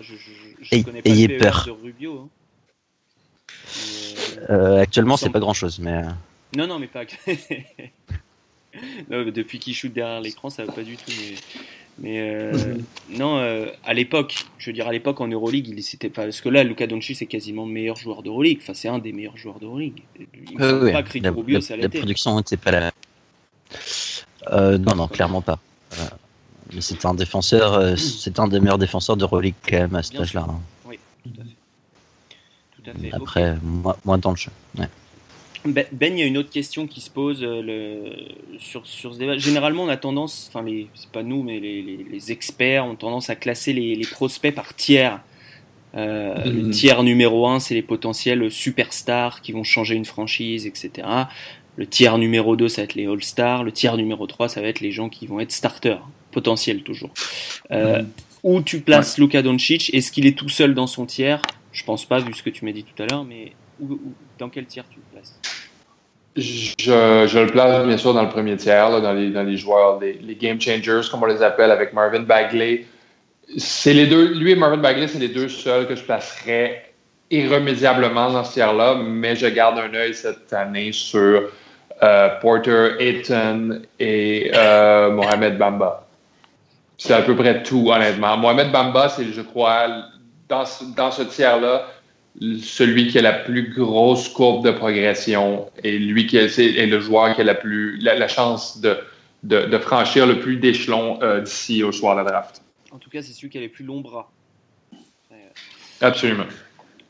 [0.00, 0.14] je,
[0.60, 1.64] je, connais pas le PER peur.
[1.66, 2.20] de Rubio.
[2.20, 2.28] Hein.
[4.50, 5.92] Euh, actuellement, c'est pas grand chose, mais.
[5.92, 6.02] Euh,
[6.56, 7.04] non, non, mais pas.
[9.10, 11.10] depuis qu'il shoot derrière l'écran, ça va pas du tout.
[11.98, 12.74] Mais, euh,
[13.10, 16.40] non, euh, à l'époque, je veux dire, à l'époque en Euroleague, il c'était pas parce
[16.40, 18.58] que là, Luca Doncic c'est quasiment le meilleur joueur d'Euroleague.
[18.60, 20.02] Enfin, c'est un des meilleurs joueurs d'Euroleague.
[20.18, 22.90] Il euh, pas que la, Rubio, la, la production n'était pas la.
[24.78, 25.60] non, non, clairement pas.
[26.72, 30.46] Mais c'est un défenseur, c'est un des meilleurs défenseurs d'Euroleague quand même à cet âge-là.
[30.48, 30.60] Hein.
[30.86, 31.50] Oui, tout à fait.
[32.82, 33.12] Tout à fait.
[33.14, 33.56] Après,
[34.04, 34.50] moins, dans le jeu.
[34.78, 34.88] Ouais.
[35.66, 39.14] Ben, Ben, il y a une autre question qui se pose euh, le, sur, sur
[39.14, 39.38] ce débat.
[39.38, 43.30] Généralement, on a tendance, enfin, c'est pas nous, mais les, les, les experts ont tendance
[43.30, 45.20] à classer les, les prospects par tiers.
[45.96, 46.70] Euh, Le Mhm.
[46.70, 51.06] tiers numéro un, c'est les potentiels superstars qui vont changer une franchise, etc.
[51.76, 53.64] Le tiers numéro 2, ça va être les All-Stars.
[53.64, 56.02] Le tiers numéro 3, ça va être les gens qui vont être starters,
[56.34, 57.12] potentiels toujours.
[57.70, 58.02] Euh.
[58.42, 59.94] Où tu places Luka Doncic?
[59.94, 61.40] Est-ce qu'il est tout seul dans son tiers?
[61.72, 64.12] Je pense pas, vu ce que tu m'as dit tout à l'heure, mais où- où-
[64.38, 65.40] dans quel tiers tu le places?
[66.36, 69.56] Je, je le place bien sûr dans le premier tiers, là, dans, les, dans les
[69.56, 72.84] joueurs, les, les game changers, comme on les appelle, avec Marvin Bagley.
[73.56, 76.92] C'est les deux, lui et Marvin Bagley, c'est les deux seuls que je placerais
[77.30, 81.50] irrémédiablement dans ce tiers-là, mais je garde un œil cette année sur
[82.02, 86.03] euh, Porter, Ayton et euh, Mohamed Bamba.
[86.98, 88.36] C'est à peu près tout, honnêtement.
[88.36, 90.04] Mohamed Bamba, c'est, je crois,
[90.48, 91.86] dans, ce- dans ce tiers-là,
[92.62, 97.34] celui qui a la plus grosse courbe de progression et lui qui est, le joueur
[97.34, 98.96] qui a la, plus, la, la chance de,
[99.42, 102.62] de, de franchir le plus d'échelons euh, d'ici au soir de la draft.
[102.92, 104.30] En tout cas, c'est celui qui a les plus longs bras.
[106.00, 106.44] Absolument.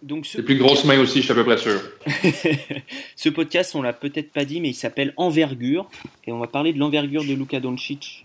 [0.03, 1.81] Donc ce, Les plus grosses mains aussi, je suis à peu près sûr.
[3.17, 5.87] ce podcast, on l'a peut-être pas dit, mais il s'appelle Envergure.
[6.27, 8.24] Et on va parler de l'envergure de Luka Doncic.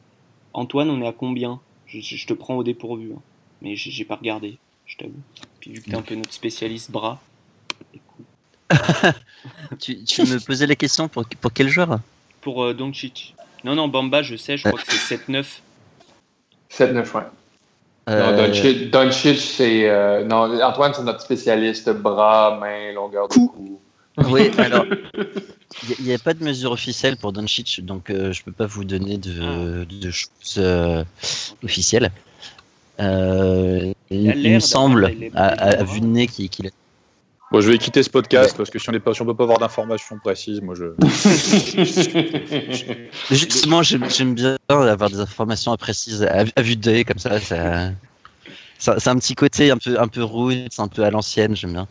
[0.53, 1.59] Antoine, on est à combien?
[1.87, 3.13] Je, te prends au dépourvu.
[3.15, 3.21] hein.
[3.61, 5.13] Mais j'ai j'ai pas regardé, je t'avoue.
[5.59, 7.19] Puis vu que t'es un peu notre spécialiste bras.
[7.93, 8.25] écoute.
[9.79, 11.99] Tu, tu me posais la question pour, pour quel joueur?
[12.41, 13.35] Pour euh, Doncic.
[13.63, 15.45] Non, non, Bamba, je sais, je crois que c'est 7-9.
[16.71, 17.21] 7-9, ouais.
[17.21, 17.25] Non,
[18.09, 19.89] Euh, Doncic, Doncic, c'est.
[19.89, 23.79] euh, non, Antoine, c'est notre spécialiste bras, mains, longueur de cou.
[24.27, 24.85] Oui, alors,
[25.99, 28.83] il n'y a, pas de mesure officielle pour Doncic, donc euh, je peux pas vous
[28.83, 31.03] donner de, de choses euh,
[31.63, 32.11] officielles.
[32.99, 36.69] Euh, il, me semble, à, à- vue de nez, qu'il a
[37.51, 40.19] Bon, je vais quitter ce podcast parce que si on ne peut pas avoir d'informations
[40.19, 40.93] précises, moi je.
[43.35, 47.39] Justement, j'aime bien avoir des informations précises à, à vue d'œil, comme ça.
[47.39, 51.87] c'est un petit côté un peu, un peu roots, un peu à l'ancienne, j'aime bien.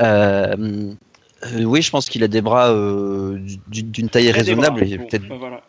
[0.00, 0.94] Euh,
[1.44, 4.80] euh, oui, je pense qu'il a des bras euh, du- d'une taille raisonnable.
[4.80, 4.88] bras.
[4.88, 5.62] et Bon, Peut-être bah voilà.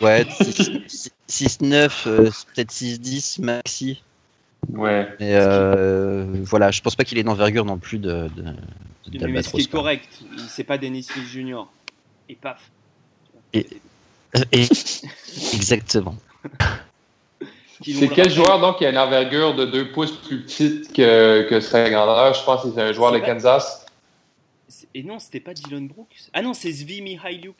[0.00, 0.24] ouais,
[1.28, 4.02] 6-9, euh, peut-être 6-10 maxi.
[4.72, 5.08] ouais.
[5.20, 9.26] Mais euh, voilà, je pense pas qu'il ait une envergure non plus de, de, de
[9.26, 10.08] Mais ce qui est correct,
[10.48, 11.64] c'est pas Dennis Smith Jr.
[12.28, 12.58] Et paf.
[13.56, 13.60] Euh,
[14.52, 14.62] et-
[15.54, 16.16] exactement.
[17.82, 21.60] C'est quel joueur donc qui a une envergure de 2 pouces plus petite que, que
[21.60, 22.32] sa grandeur?
[22.32, 23.18] Je pense que c'est un joueur de.
[23.18, 23.83] Kansas.
[24.94, 26.14] Et non, c'était pas Dylan Brooks.
[26.32, 27.56] Ah non, c'est Zvi Mihailiuk.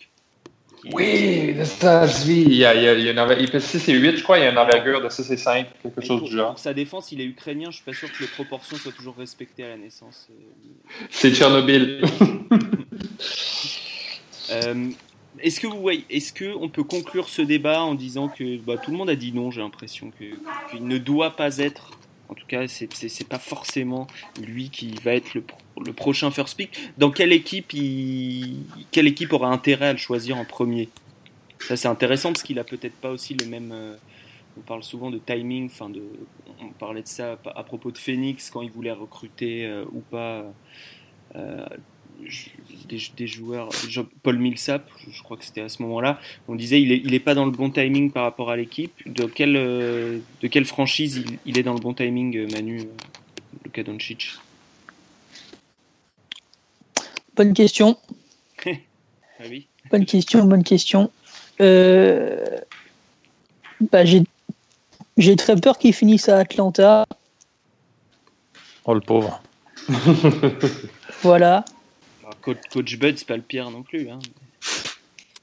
[0.83, 2.42] Qui- Oui, c'est ça, Svi.
[2.42, 3.92] Il, y a, il, y a- il y a une enver- il fait 6 et
[3.94, 4.38] 8, je crois.
[4.38, 6.50] Il y a une envergure de 6 et 5, quelque Et chose pour, du genre.
[6.50, 7.70] pour sa défense, il est ukrainien.
[7.70, 10.29] Je suis pas sûr que les proportions soient toujours respectées à la naissance.
[10.31, 10.35] Euh,
[11.11, 12.03] C'est Tchernobyl.
[14.50, 14.90] Euh,
[15.40, 18.77] est-ce que vous voyez, est-ce que on peut conclure ce débat en disant que bah,
[18.77, 20.24] tout le monde a dit non J'ai l'impression que
[20.70, 21.92] qu'il ne doit pas être.
[22.29, 24.07] En tout cas, c'est pas forcément
[24.42, 26.71] lui qui va être le, pro- le prochain first pick.
[26.99, 30.89] Dans quelle équipe il, quelle équipe aura intérêt à le choisir en premier?
[31.61, 33.73] Ça, c'est intéressant parce qu'il a peut-être pas aussi le même.
[33.73, 33.97] euh,
[34.57, 35.67] on parle souvent de timing.
[35.67, 36.03] Enfin, de,
[36.61, 40.45] on parlait de ça à propos de Phoenix quand il voulait recruter euh, ou pas.
[41.37, 41.65] euh,
[43.17, 43.69] des, joueurs,
[44.23, 47.45] Paul Millsap, je crois que c'était à ce moment-là, on disait il est, pas dans
[47.45, 48.93] le bon timing par rapport à l'équipe.
[49.07, 52.83] De quelle, franchise il, est dans le bon timing, Manu,
[53.65, 54.37] Luka Doncic?
[57.37, 57.97] Bonne question.
[59.40, 59.66] Ah oui.
[59.90, 61.11] Bonne question, bonne question.
[61.61, 62.44] Euh,
[63.90, 64.23] bah, j'ai,
[65.16, 67.05] j'ai très peur qu'il finisse à Atlanta.
[68.85, 69.42] Oh le pauvre.
[71.23, 71.64] Voilà.
[72.23, 74.09] Bah, coach, coach Bud, c'est pas le pire non plus.
[74.09, 74.20] Hein.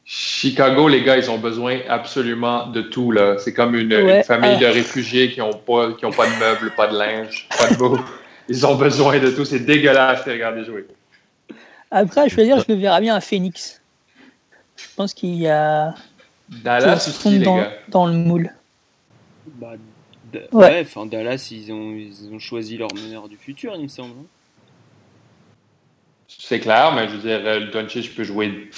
[0.05, 3.11] Chicago, les gars, ils ont besoin absolument de tout.
[3.11, 3.37] là.
[3.39, 4.59] C'est comme une, Ouais, une famille ah.
[4.59, 7.75] de réfugiés qui n'ont pas, qui ont pas de meubles, pas de linge, pas de
[7.75, 7.99] bouffe.
[8.47, 9.43] Ils ont besoin de tout.
[9.43, 10.85] C'est dégueulasse de regarder jouer.
[11.91, 13.81] Après, je veux dire, je le verrai bien à Phoenix.
[14.77, 15.93] Je pense qu'il y a.
[16.49, 17.71] Dallas aussi, les dans, gars.
[17.89, 18.49] dans le moule.
[19.45, 19.73] Bah,
[20.33, 20.47] Ouais.
[20.53, 24.11] ouais, enfin Dallas, ils ont, ils ont choisi leur meneur du futur, il me semble.
[24.17, 24.25] hein.
[26.29, 28.69] C'est clair, mais je veux dire, euh, Doncic peut jouer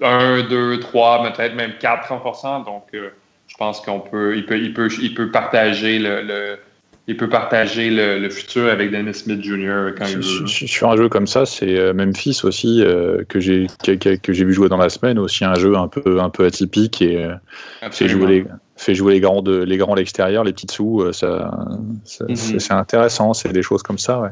[0.00, 2.60] 1, 2, 3, peut-être même 4 renforçants.
[2.60, 3.10] Donc, euh,
[3.48, 6.60] je pense qu'on peut il, peut, il, peut, il peut partager le, le-
[7.06, 9.94] il peut partager le, le futur avec Dennis Smith Jr.
[9.96, 10.46] quand il Sur- veut.
[10.46, 14.16] sur sur un jeu comme ça, c'est euh, Memphis aussi euh, que j'ai que, que-
[14.16, 17.02] que j'ai vu jouer dans la semaine, aussi un jeu un peu un peu atypique
[17.02, 17.34] et euh,
[17.90, 18.44] fait jouer les
[18.76, 21.50] fait jouer les grands de les grands à l'extérieur, les petits euh, ça,
[22.04, 22.36] ça- Mhm.
[22.36, 24.30] c'est c'est intéressant, c'est des choses comme ça, ouais.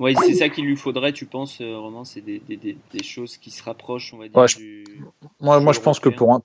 [0.00, 3.52] Ouais, c'est ça qu'il lui faudrait, tu penses, Romain C'est des, des, des, choses qui
[3.52, 4.84] se rapprochent, on va dire, Ouais, je- du...
[5.40, 6.42] Moi, moi je pense que pour un.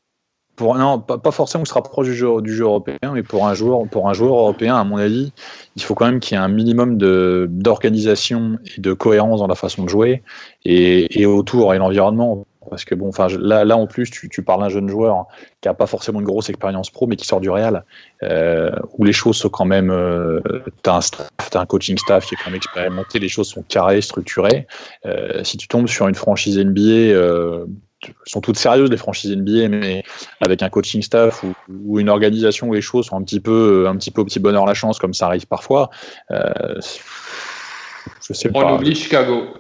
[0.61, 3.85] Non, pas, forcément que se rapproche du jeu, du jeu européen, mais pour un joueur,
[4.21, 5.31] européen, à mon avis,
[5.75, 9.55] il faut quand même qu'il y ait un minimum d'organisation et de cohérence dans la
[9.55, 10.23] façon de jouer
[10.65, 12.45] et, autour et l'environnement.
[12.69, 15.25] Parce que bon, là, en plus, tu, parles d'un jeune joueur
[15.61, 17.83] qui a pas forcément une grosse expérience pro, mais qui sort du Real,
[18.21, 20.39] euh, où les choses sont quand même, euh,
[20.83, 23.63] t'as un staff, t'as un coaching staff qui est quand même expérimenté, les choses sont
[23.63, 24.67] carrées, structurées.
[25.05, 27.65] Euh, si tu tombes sur une franchise NBA, euh,
[28.25, 30.03] sont toutes sérieuses les franchises NBA, mais
[30.41, 33.87] avec un coaching staff ou, ou une organisation où les choses sont un petit peu,
[33.87, 35.89] un petit peu au petit bonheur la chance, comme ça arrive parfois.
[36.31, 36.53] Euh,
[38.27, 38.75] je sais On pas.
[38.75, 39.53] oublie Chicago.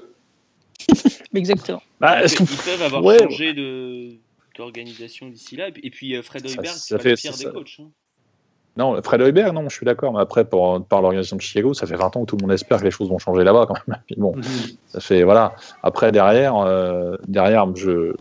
[1.33, 1.81] Exactement.
[1.99, 3.19] Bah, Ils peuvent- ils peuvent avoir Ouais.
[3.23, 4.09] changé de
[4.57, 5.69] d'organisation d'ici là.
[5.81, 7.77] Et puis, euh, Fred Hoiberg, c'est pas le pire des coachs.
[7.79, 7.89] hein.
[8.79, 10.13] Non, Fred Hoiberg, non, je suis d'accord.
[10.13, 12.53] Mais après, pour, par l'organisation de Chicago, ça fait 20 ans que tout le monde
[12.53, 13.97] espère que les choses vont changer là-bas quand même.
[14.07, 14.33] Puis bon,
[14.87, 15.53] ça fait voilà.
[15.83, 18.13] Après derrière, euh, derrière, je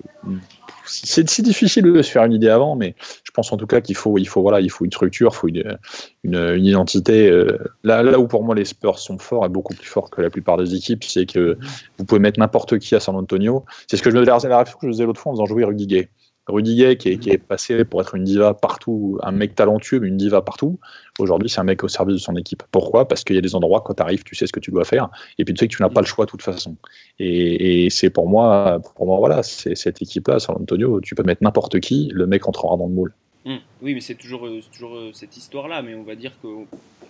[0.85, 3.81] c'est c'est difficile de se faire une idée avant, mais je pense en tout cas
[3.81, 5.79] qu'il faut il faut voilà il faut une structure, il faut une,
[6.25, 7.31] une, une identité.
[7.31, 10.21] euh, là là où pour moi les Spurs sont forts et beaucoup plus forts que
[10.21, 11.57] la plupart des équipes, c'est que
[11.99, 13.65] vous pouvez mettre n'importe qui à San Antonio.
[13.87, 15.65] C'est ce que je me la réflexion que je faisais l'autre fois en faisant jouer
[15.65, 16.09] Rudy Gay.
[16.49, 20.17] Rudy Gay qui est, passé pour être une diva partout, un mec talentueux, mais une
[20.17, 20.79] diva partout.
[21.19, 22.63] Aujourd'hui, c'est un mec au service de son équipe.
[22.71, 23.07] Pourquoi?
[23.07, 24.85] Parce qu'il y a des endroits, quand tu arrives, tu sais ce que tu dois
[24.85, 25.09] faire,
[25.39, 26.77] et puis tu sais que tu n'as pas le choix de toute façon.
[27.19, 31.43] Et, c'est pour moi, pour moi, voilà, c'est cette équipe-là, San Antonio, tu peux mettre
[31.43, 33.15] n'importe qui, le mec entrera dans le moule.
[33.45, 35.83] Hum, Oui, mais c'est toujours, euh, euh, cette histoire-là.
[35.83, 36.49] Mais on va dire que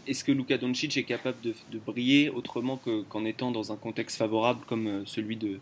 [0.06, 1.54] est-ce que Luka Doncic est capable de,
[1.86, 5.58] briller autrement que- qu'en étant dans un contexte favorable comme euh, celui de,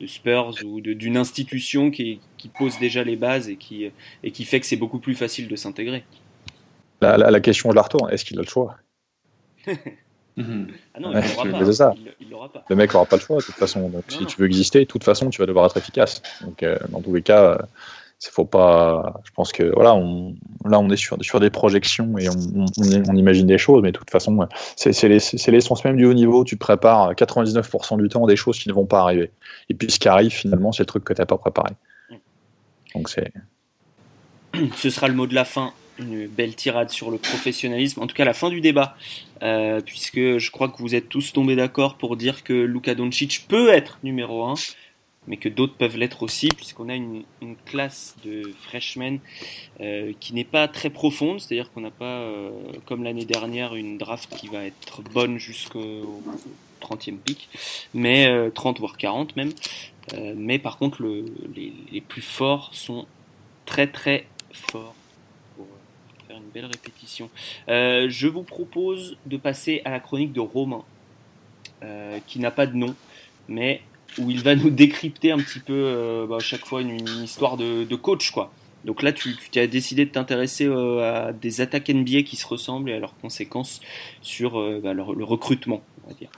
[0.00, 3.90] de Spurs ou d'une institution qui, qui pose déjà les bases et qui,
[4.22, 6.04] et qui fait que c'est beaucoup plus facile de s'intégrer.
[7.00, 8.76] La, la- la question, je la retourne, est-ce qu'il a le choix?
[10.36, 10.68] Mhm.
[10.94, 11.72] Ah non, Ouais, il l'aura pas.
[11.72, 11.94] ça.
[11.96, 12.64] Il- Il l'aura pas.
[12.68, 13.88] Le mec n'aura pas le choix, de toute façon.
[13.88, 14.26] Donc, si non.
[14.26, 16.22] tu veux exister, de toute façon, tu vas devoir être efficace.
[16.42, 17.58] Donc, euh, dans tous les cas, euh,
[18.26, 19.20] faut pas.
[19.24, 19.90] Je pense que voilà,
[20.64, 22.66] là, on est sur, sur des projections et on,
[23.08, 26.44] on, imagine des choses, mais de toute façon, c'est l'essence même du haut niveau.
[26.44, 29.30] Tu prépares 99% du temps des choses qui ne vont pas arriver.
[29.68, 31.70] Et puis, ce qui arrive, finalement, c'est le truc que tu n'as pas préparé.
[32.94, 33.32] Donc, c'est.
[34.76, 35.72] Ce sera le mot de la fin.
[36.00, 38.00] Une belle tirade sur le professionnalisme.
[38.00, 38.96] En tout cas, la fin du débat.
[39.42, 43.46] Euh, puisque je crois que vous êtes tous tombés d'accord pour dire que Luka Doncic
[43.48, 44.54] peut être numéro 1,
[45.28, 49.20] mais que d'autres peuvent l'être aussi, puisqu'on a une, une classe de freshmen
[49.80, 52.50] euh, qui n'est pas très profonde, c'est-à-dire qu'on n'a pas, euh,
[52.86, 56.20] comme l'année dernière, une draft qui va être bonne jusqu'au
[56.80, 57.48] 30e pic,
[57.94, 59.52] mais euh, 30 voire 40 même.
[60.14, 63.06] Euh, mais par contre, le- les, les plus forts sont
[63.66, 64.94] très très forts.
[65.56, 67.28] Pour euh, faire une belle répétition.
[67.68, 70.84] Euh, je vous propose de passer à la chronique de Romain,
[72.26, 72.94] qui n'a pas de nom,
[73.48, 73.82] mais
[74.18, 77.22] où il va nous décrypter un petit peu euh, bah, à chaque fois une, une
[77.24, 78.50] histoire de, de coach, quoi.
[78.84, 82.46] Donc là, tu, tu as décidé de t'intéresser euh, à des attaques NBA qui se
[82.46, 83.80] ressemblent et à leurs conséquences
[84.22, 86.30] sur euh, bah, leur- le recrutement, on va dire.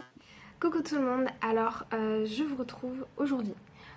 [0.59, 3.53] Coucou tout le monde, alors euh, je vous retrouve aujourd'hui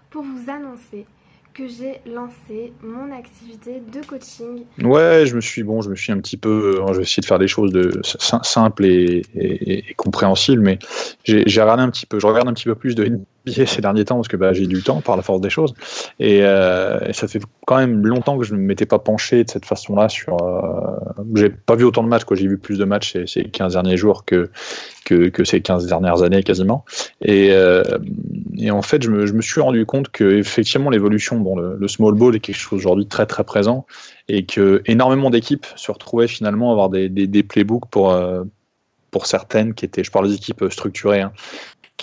[0.10, 1.06] pour vous annoncer
[1.54, 4.64] que j'ai lancé mon activité de coaching.
[4.82, 7.22] Ouais, je me suis bon, je me suis un petit peu, euh, je vais essayer
[7.22, 10.80] de faire des choses de simples et, et- et compréhensibles, mais
[11.24, 14.06] j'ai j'ai regardé un petit peu, je regarde un petit peu plus de Ces derniers
[14.06, 15.74] temps parce que bah, j'ai du temps par la force des choses,
[16.18, 19.50] et, euh, et ça fait quand même longtemps que je ne m'étais pas penché de
[19.50, 20.42] cette façon-là sur.
[20.42, 20.96] Euh,
[21.36, 22.38] j'ai pas vu autant de matchs, quoi.
[22.38, 24.50] J'ai vu plus de matchs ces, ces 15 derniers jours que,
[25.44, 26.86] ces 15 dernières années quasiment,
[27.22, 27.84] et, euh,
[28.72, 32.40] en fait, je me, suis rendu compte que effectivement l'évolution, bon, le, small ball est
[32.40, 33.86] quelque chose aujourd'hui très très présent
[34.30, 38.18] et que énormément d'équipes se retrouvaient finalement à avoir des, playbooks pour,
[39.12, 41.34] pour certaines qui étaient, je parle des équipes structurées, hein,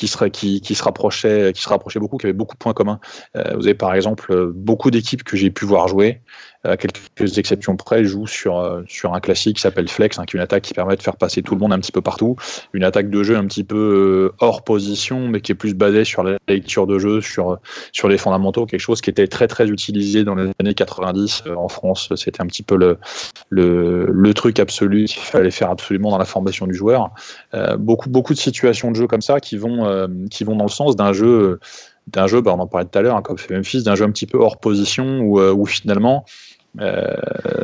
[0.01, 3.01] qui, seraient, qui, qui, se rapprochaient, se beaucoup, qui avaient beaucoup de points communs.
[3.37, 6.23] Euh, vous avez par exemple euh, beaucoup d'équipes que j'ai pu voir jouer,
[6.65, 10.37] à quelques exceptions près, jouent sur, euh, sur un classique qui s'appelle Flex, hein, qui
[10.37, 12.37] est une attaque qui permet de faire passer tout le monde un petit peu partout,
[12.75, 16.05] une attaque de jeu un petit peu euh, hors position, mais qui est plus basée
[16.05, 17.59] sur la lecture de jeu, sur,
[17.93, 21.55] sur les fondamentaux, quelque chose qui était très très utilisé dans les années 90 euh,
[21.55, 22.13] en France.
[22.17, 22.99] C'était un petit peu le,
[23.49, 27.11] le, truc absolu qu'il fallait faire absolument dans la formation du joueur.
[27.55, 30.65] Euh, beaucoup, beaucoup de situations de jeu comme ça qui vont, euh, qui vont dans
[30.65, 31.59] le sens d'un jeu
[32.07, 34.05] d'un jeu, bah on en parlait tout à l'heure, hein, comme fait Memphis, d'un jeu
[34.05, 36.25] un petit peu hors position où, euh, finalement,
[36.81, 37.15] euh,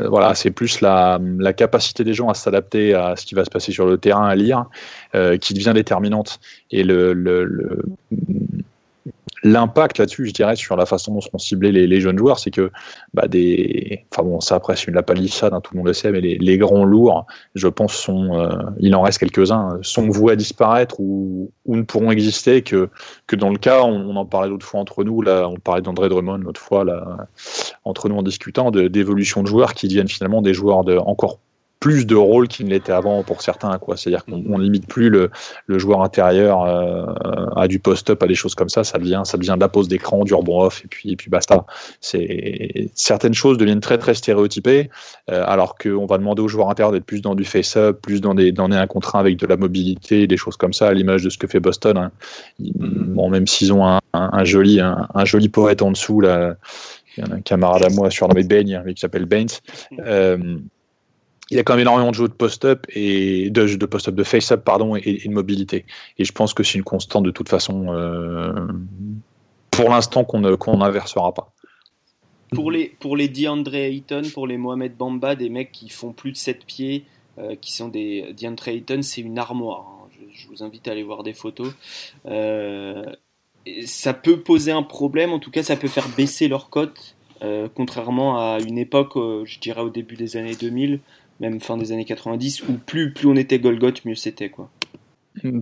[0.09, 1.19] voilà, c'est plus la,
[1.57, 4.35] capacité des gens à s'adapter à ce qui va se passer sur le terrain, à
[4.37, 4.67] lire,
[5.41, 6.39] qui devient déterminante.
[6.71, 7.15] Et le
[9.47, 12.71] l'impact là-dessus, je dirais, sur la façon dont seront ciblés les, jeunes joueurs, c'est que
[13.15, 14.05] bah, des.
[14.13, 16.21] Enfin bon, ça après, c'est une la palissade, hein, tout le monde le sait, mais
[16.21, 18.39] les, grands lourds, je pense, sont.
[18.39, 22.89] Euh, il en reste quelques-uns, sont voués à disparaître ou, ne pourront exister que,
[23.33, 26.39] dans le cas, on, en parlait l'autre fois entre nous, là, on parlait d'André Drummond
[26.39, 26.85] l'autre fois,
[27.85, 31.39] entre nous en discutant, d'évolution de, joueurs qui deviennent finalement des joueurs de, encore
[31.81, 33.79] plus de rôle qu'il ne l'était avant pour certains.
[33.79, 33.97] Quoi.
[33.97, 35.31] C'est-à-dire qu'on ne limite plus le,
[35.67, 37.05] le joueur intérieur euh,
[37.55, 38.83] à du post-up, à des choses comme ça.
[38.85, 41.31] Ça devient, ça devient de la pose d'écran, du rebond off, et puis, et puis
[41.31, 41.65] basta.
[42.01, 44.91] C'est, certaines choses deviennent très très stéréotypées,
[45.31, 48.35] euh, alors qu'on va demander aux joueurs intérieurs d'être plus dans du face-up, plus dans
[48.35, 50.95] des, dans des 1 contre 1 avec de la mobilité, des choses comme ça, à
[50.95, 51.97] l'image de ce que fait Boston.
[51.99, 52.11] Hein.
[52.59, 56.57] Bon, même s'ils ont un, un, joli, un, joli poète en dessous, là,
[57.17, 59.49] il y a un camarade à moi surnommé Bain, qui s'appelle Baines.
[60.01, 60.59] Euh,
[61.51, 64.25] il y a quand même énormément de jeux de post-up et de, de post-up, de
[64.25, 65.85] face-up pardon, et, de mobilité.
[66.19, 68.67] Et je pense que c'est une constante de toute façon, euh,
[69.71, 71.53] pour l'instant, qu'on n'inversera pas.
[72.51, 76.33] Pour les, pour les DeAndre Ayton, pour les Mohamed Bamba, des mecs qui font plus
[76.33, 77.05] de 7 pieds,
[77.39, 79.87] euh, qui sont des DeAndre Ayton, c'est une armoire.
[79.89, 80.09] Hein.
[80.33, 81.75] Je, vous invite à aller voir des photos.
[82.27, 83.05] Euh,
[83.85, 87.17] ça peut poser un problème, en tout cas, ça peut faire baisser leur cote.
[87.75, 91.01] contrairement à une époque, je dirais au début des années 2000,
[91.41, 94.49] même fin des années 90, où plus, plus on était Golgoth, mieux c'était.
[94.49, 94.71] quoi.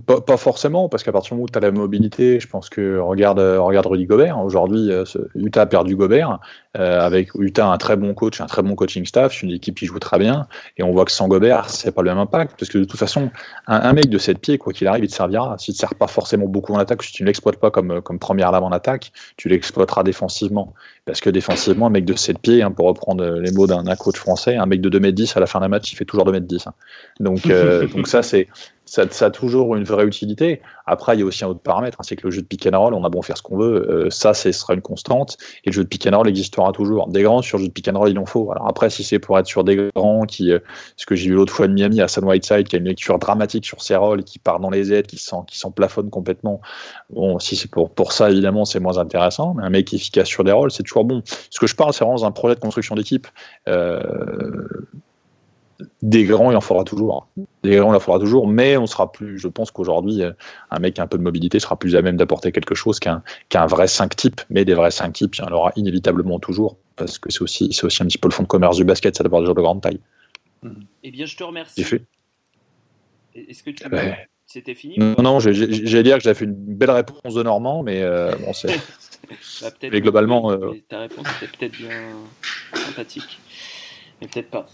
[0.07, 2.99] Pas, forcément, parce qu'à partir du moment où tu as la mobilité, je pense que
[2.99, 4.39] regarde, regarde Rudy Gobert.
[4.39, 5.05] Aujourd'hui, euh,
[5.35, 6.39] Utah a perdu Gobert.
[6.77, 9.87] Euh, avec Utah un très bon coach, un très bon coaching staff, une équipe qui
[9.87, 10.47] joue très bien.
[10.77, 12.55] Et on voit que sans Gobert, c'est pas le même impact.
[12.59, 13.31] Parce que de toute façon,
[13.66, 15.57] un, mec de 7 pieds, quoi qu'il arrive, il te servira.
[15.59, 18.18] S'il te sert pas forcément beaucoup en attaque, si tu ne l'exploites pas comme, comme
[18.18, 20.75] première lame en attaque, tu l'exploiteras défensivement.
[21.05, 24.16] Parce que défensivement, un mec de 7 pieds, hein, pour reprendre les mots d'un coach
[24.16, 26.68] français, un mec de 2m10 à la fin d'un match, il fait toujours 2m10.
[26.68, 26.75] Hein.
[27.21, 28.49] Donc, euh, donc ça, c'est
[28.87, 30.61] ça, ça, a toujours une vraie utilité.
[30.87, 32.67] Après, il y a aussi un autre paramètre, hein, c'est que le jeu de pick
[32.67, 35.39] and roll, on a bon faire ce qu'on veut, euh, ça, ce sera une constante,
[35.65, 37.09] et le jeu de pick and roll existera toujours.
[37.09, 38.51] Des grands sur le jeu de pick and roll, il en faut.
[38.53, 40.59] Alors après, si c'est pour être sur des grands qui, euh,
[40.97, 43.19] ce que j'ai vu l'autre fois de Miami à Sun Whiteside, qui a une lecture
[43.19, 46.61] dramatique sur ses rôles, qui part dans les aides, qui s'en, qui plafonne complètement.
[47.09, 50.45] Bon, si c'est pour, pour ça, évidemment, c'est moins intéressant, mais un mec efficace sur
[50.45, 51.23] des rôles, c'est toujours bon.
[51.51, 53.27] Ce que je parle, c'est vraiment un projet de construction d'équipe.
[53.67, 54.53] Euh,
[56.03, 57.27] des grands, il en faudra toujours.
[57.62, 59.39] Des grands, il en faudra toujours, mais on sera plus.
[59.39, 60.33] Je pense qu'aujourd'hui, euh,
[60.70, 63.66] un mec un peu de mobilité sera plus à même d'apporter quelque chose qu'un qu'un
[63.66, 64.41] vrai 5 type.
[64.51, 67.79] Mais des vrais 5 types, il y en aura inévitablement toujours, parce que c'est aussi,
[67.83, 69.62] aussi un petit peu le fond de commerce du basket, ça d'avoir des joueurs de
[69.62, 70.01] grande taille.
[71.03, 71.81] Eh bien, je te remercie.
[73.35, 73.85] Est-ce que tu.
[74.47, 74.99] C'était fini?
[74.99, 78.53] Non, non, j'allais dire que j'avais fait une belle réponse de Normand, mais euh, bon,
[78.53, 78.68] c'est.
[79.62, 80.53] bah, mais globalement.
[80.53, 81.91] Euh, ta réponse était peut-être bien
[82.75, 83.41] sympathique,
[84.20, 84.66] mais peut-être pas.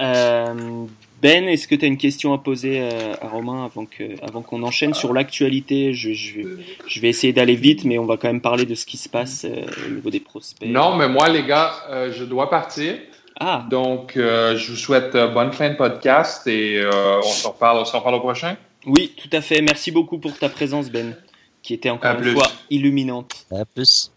[0.00, 0.86] Euh,
[1.20, 4.42] ben, est-ce que tu as une question à poser euh, à Romain avant que, avant
[4.42, 5.92] qu'on enchaîne sur l'actualité?
[5.92, 6.40] Je, je,
[6.86, 9.08] je, vais essayer d'aller vite, mais on va quand même parler de ce qui se
[9.08, 10.68] passe euh, au niveau des prospects.
[10.68, 11.72] Non, mais moi, les gars,
[12.12, 12.98] je dois partir.
[13.40, 13.64] Ah.
[13.70, 18.16] Donc, je vous souhaite bonne fin de podcast et on s'en reparle, on s'en reparle
[18.16, 18.56] au prochain.
[18.86, 19.60] Oui, tout à fait.
[19.60, 21.16] Merci beaucoup pour ta présence, Ben,
[21.62, 23.46] qui était encore une fois illuminante.
[23.50, 24.12] À plus.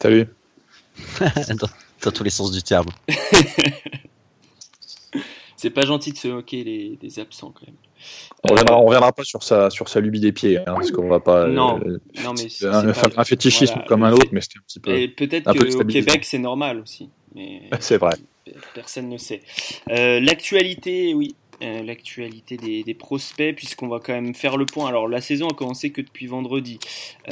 [0.00, 0.26] Salut.
[1.20, 1.68] dans,
[2.02, 2.86] dans tous les sens du terme.
[5.56, 7.76] c'est pas gentil de se moquer les, des absents quand même.
[8.44, 11.20] On reviendra, reviendra pas sur sa, sur sa lubie des pieds, hein, parce qu'on va
[11.20, 11.46] pas.
[11.46, 14.80] Non, euh, non mais c'est un, un, fétichisme comme un autre, mais c'était un petit
[14.80, 14.90] peu.
[14.90, 17.08] Et peut-être qu'au Québec c'est normal aussi.
[17.80, 18.16] C'est vrai.
[18.74, 19.42] Personne ne sait.
[19.90, 21.34] Euh, L'actualité, oui.
[21.62, 24.88] Euh, l'actualité des, prospects puisqu'on va quand même faire le point.
[24.88, 26.78] Alors la saison a commencé que depuis vendredi,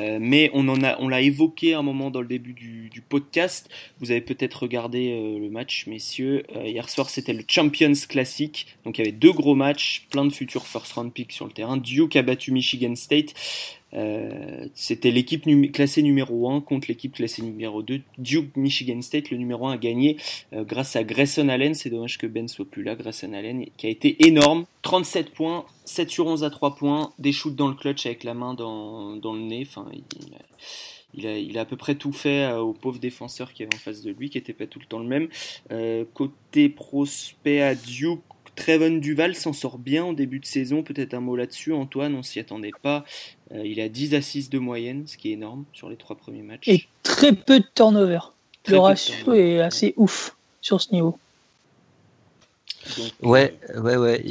[0.00, 3.68] euh, mais on en a, on l'a évoqué un moment dans le début du, podcast.
[4.00, 6.44] Vous avez peut-être regardé euh, le match, messieurs.
[6.64, 10.32] hier soir c'était le Champions Classic, donc il y avait deux gros matchs, plein de
[10.32, 11.76] futurs first round picks sur le terrain.
[11.76, 13.34] Duke a battu Michigan State.
[13.94, 18.00] Euh, c'était l'équipe classée numéro 1 contre l'équipe classée numéro 2.
[18.18, 20.16] Duke Michigan State, le numéro 1 a gagné
[20.52, 21.74] euh, grâce à Grayson Allen.
[21.74, 22.94] C'est dommage que Ben soit plus là.
[22.94, 24.66] Grayson Allen qui a été énorme.
[24.82, 28.34] 37 points, 7 sur 11 à 3 points, des shoots dans le clutch avec la
[28.34, 29.66] main dans, le nez.
[31.16, 34.02] Il, a, à peu près tout fait euh, aux pauvres défenseurs qui avaient en face
[34.02, 35.28] de lui, qui n'étaient pas tout le temps le même.
[36.12, 38.20] côté prospect à Duke,
[38.56, 40.82] Trevon Duval s'en sort bien en début de saison.
[40.82, 43.04] Peut-être un mot là-dessus, Antoine, on s'y attendait pas.
[43.52, 46.42] Euh, il a 10 assists de moyenne, ce qui est énorme sur les trois premiers
[46.42, 46.68] matchs.
[46.68, 48.20] Et très peu de turnover.
[48.68, 51.18] le ratio est assez ouf sur ce niveau.
[53.22, 54.22] ouais, ouais, ouais.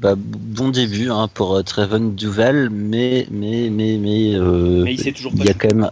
[0.00, 5.12] Bah, bon début hein, pour euh, Trevon Duval, mais mais mais mais, euh, mais il
[5.12, 5.90] toujours y a quand même.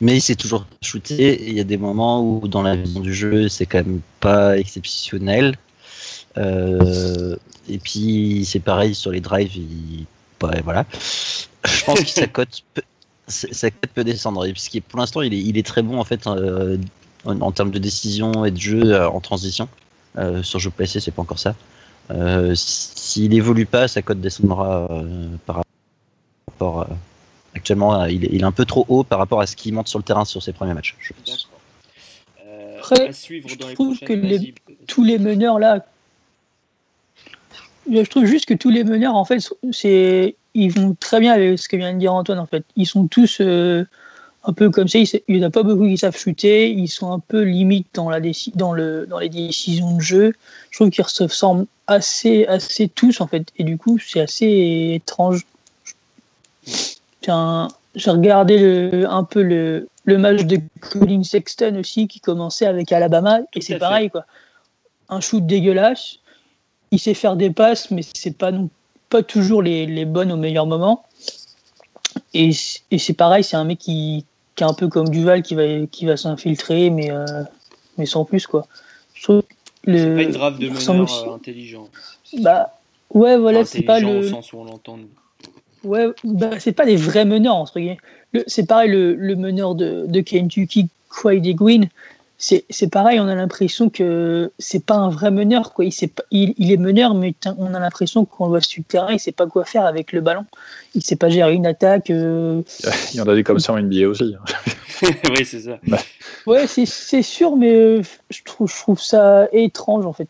[0.00, 1.48] Mais il s'est toujours shooté.
[1.48, 4.58] Il y a des moments où dans la vision du jeu, c'est quand même pas
[4.58, 5.56] exceptionnel.
[6.38, 7.36] Euh,
[7.68, 10.06] et puis c'est pareil sur les drives, il,
[10.40, 10.84] bah, voilà.
[11.64, 12.62] Je pense que sa cote,
[13.26, 14.46] sa cote peut descendre.
[14.88, 16.78] Pour l'instant, il est, il est très bon en fait euh,
[17.24, 19.68] en, termes de décision et de jeu euh, en transition.
[20.18, 21.54] Euh, sur jeu placé, c'est pas encore ça.
[22.54, 24.88] S'il évolue pas, sa cote descendra
[25.44, 25.62] par
[26.48, 26.86] rapport.
[27.54, 29.88] actuellement, il est, il est, un peu trop haut par rapport à ce qu'il monte
[29.88, 30.94] sur le terrain sur ses premiers matchs.
[31.00, 31.48] Je pense.
[32.78, 34.54] Après, je trouve que les,
[34.86, 35.84] tous les meneurs là,
[37.90, 39.38] je trouve juste que tous les meneurs en fait,
[39.72, 42.64] c'est ils vont très bien avec ce que vient de dire Antoine en fait.
[42.76, 43.84] Ils sont tous euh,
[44.44, 44.98] un peu comme ça.
[44.98, 46.70] Il n'y en a pas beaucoup qui savent shooter.
[46.70, 48.20] Ils sont un peu limite dans, la
[48.54, 50.32] dans, le, dans les décisions de jeu.
[50.70, 53.48] Je trouve qu'ils se ressemblent assez, assez tous en fait.
[53.58, 55.46] Et du coup, c'est assez étrange.
[57.22, 62.92] J'ai regardé le, un peu le, le match de Colin Sexton aussi qui commençait avec
[62.92, 63.40] Alabama.
[63.54, 64.24] et c'est pareil quoi.
[65.08, 66.18] Un shoot dégueulasse.
[66.90, 68.68] Il sait faire des passes, mais c'est pas non
[69.08, 71.04] pas toujours les, les, bonnes au meilleur moment.
[72.34, 72.50] Et,
[72.90, 74.24] et c'est pareil, c'est un mec qui,
[74.54, 77.24] qui, est un peu comme Duval qui va, qui va s'infiltrer, mais, euh,
[77.98, 78.46] mais sans plus.
[78.46, 78.66] quoi.
[79.14, 79.42] C'est
[79.84, 81.88] pas une draft de meneur euh, intelligent.
[82.38, 82.78] Bah,
[83.14, 84.28] ouais, voilà, c'est pas le.
[84.28, 84.98] Sens où on l'entend.
[85.84, 87.98] Ouais, bah, c'est pas des vrais meneurs, entre guillemets.
[88.48, 91.88] C'est pareil, le, le, meneur de, de Kentucky, Quaid Green,
[92.38, 95.72] c'est pareil, on a l'impression que c'est pas un vrai meneur.
[95.72, 95.86] Quoi.
[95.86, 95.92] Il,
[96.30, 99.32] il, il est meneur, mais on a l'impression qu'on voit sur le terrain, il sait
[99.32, 100.44] pas quoi faire avec le ballon.
[100.94, 102.10] Il sait pas gérer une attaque.
[102.10, 102.62] Euh.
[103.14, 104.34] Il y en a des comme ça en NBA aussi.
[105.02, 105.78] oui, c'est ça.
[105.86, 105.98] Bah.
[106.46, 110.28] Ouais, c'est sûr, mais euh, je trouve, je trouve ça étrange en fait.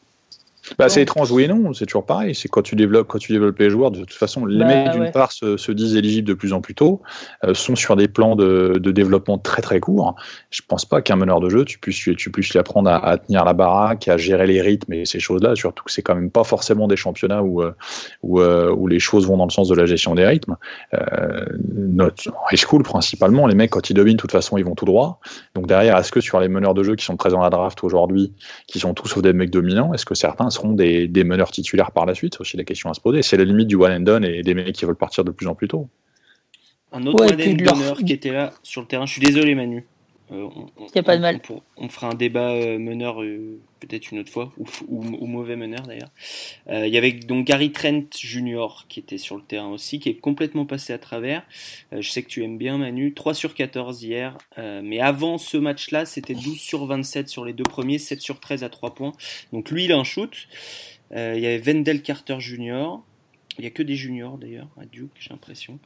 [0.78, 2.34] Bah, c'est étrange, oui et non, c'est toujours pareil.
[2.34, 4.90] C'est quand tu développes, quand tu développes les joueurs, de toute façon, les bah, mecs
[4.92, 7.02] d'une part se, se, disent éligibles de plus en plus tôt,
[7.44, 10.16] euh, sont sur des plans de, de, développement très très courts.
[10.50, 13.18] Je pense pas qu'un meneur de jeu, tu puisses, tu puisses lui apprendre à, à,
[13.18, 15.54] tenir la baraque, à gérer les rythmes et ces choses-là.
[15.54, 17.72] Surtout que c'est quand même pas forcément des championnats où, euh,
[18.22, 20.56] où, euh, où, les choses vont dans le sens de la gestion des rythmes.
[20.94, 24.74] Euh, notre high school principalement, les mecs quand ils dominent, de toute façon, ils vont
[24.74, 25.20] tout droit.
[25.54, 27.82] Donc derrière, est-ce que sur les meneurs de jeu qui sont présents à la draft
[27.84, 28.32] aujourd'hui,
[28.66, 31.92] qui sont tous sauf des mecs dominants, est-ce que certains seront des, des, meneurs titulaires
[31.92, 33.22] par la suite C'est aussi la question à se poser.
[33.22, 35.46] C'est la limite du one and done et des mecs qui veulent partir de plus
[35.46, 35.88] en plus tôt.
[36.92, 39.06] Un autre one and qui était là sur le terrain.
[39.06, 39.84] Je suis désolé, Manu.
[40.32, 40.48] Euh,
[40.94, 41.40] n'y a pas de mal.
[41.76, 45.82] On, fera un débat euh, meneur euh, peut-être une autre fois, ou, ou, mauvais meneur
[45.82, 46.10] d'ailleurs.
[46.68, 48.86] Il y avait donc Gary Trent Jr.
[48.88, 51.44] qui était sur le terrain aussi, qui est complètement passé à travers.
[51.92, 56.06] je sais que tu aimes bien Manu, 3 sur 14 hier, mais avant ce match-là,
[56.06, 59.12] c'était 12 sur 27 sur les deux premiers, 7 sur 13 à 3 points.
[59.52, 60.48] Donc lui, il a un shoot.
[61.12, 62.98] Il y avait Wendell Carter Jr.
[63.58, 65.78] Il n'y a que des juniors d'ailleurs, à Duke, j'ai l'impression.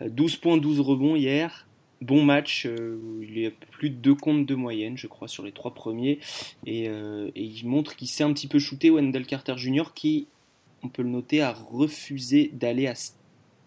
[0.00, 1.67] 12 points, 12 rebonds hier
[2.00, 2.66] bon match.
[2.66, 6.18] Euh, il a plus de deux comptes de moyenne, je crois, sur les trois premiers.
[6.66, 8.90] Et, euh, il montre qu'il s'est un petit peu shooté.
[8.90, 10.28] Wendell Carter Jr., qui,
[10.82, 12.94] on peut le noter, a refusé d'aller à.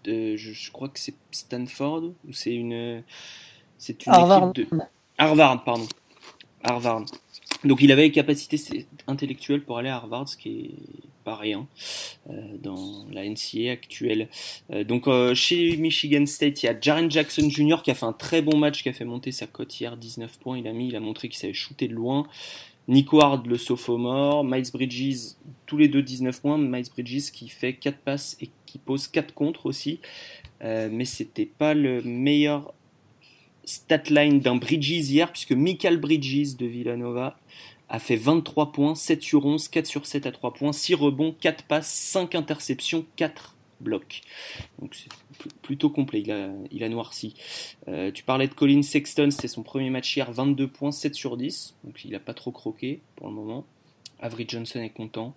[0.07, 3.03] Euh, je, crois que c'est Stanford, ou c'est une.
[3.77, 4.51] C'est une Harvard.
[4.55, 4.79] équipe de.
[5.17, 5.87] Harvard, pardon.
[6.63, 7.05] Harvard.
[7.63, 11.67] Donc il avait les capacités intellectuelles pour aller à Harvard, ce qui est pas rien
[12.29, 14.27] euh, dans la NCA actuelle.
[14.71, 17.77] Euh, donc euh, chez Michigan State, il y a Jaren Jackson Jr.
[17.83, 20.39] qui a fait un très bon match, qui a fait monter sa cote hier, 19
[20.39, 20.57] points.
[20.57, 22.27] Il a mis, il a montré qu'il savait shooter de loin.
[22.87, 25.35] Nick Ward, le sophomore, Miles Bridges,
[25.65, 26.57] tous les deux 19 points.
[26.57, 29.99] Miles Bridges qui fait 4 passes et qui pose 4 contre aussi.
[30.61, 32.73] mais c'était pas le meilleur
[33.65, 37.37] statline d'un Bridges hier, puisque Michael Bridges de Villanova
[37.89, 41.35] a fait 23 points, 7 sur 11, 4 sur 7 à 3 points, 6 rebonds,
[41.39, 44.21] 4 passes, 5 interceptions, 4 blocs.
[44.79, 45.09] Donc c'est
[45.61, 47.35] plutôt complet, il a, il noirci.
[47.87, 51.35] Euh, tu parlais de Colin Sexton, c'était son premier match hier, 22 points, 7 sur
[51.35, 53.65] 10, donc il n'a pas trop croqué pour le moment.
[54.19, 55.35] Avery Johnson est content.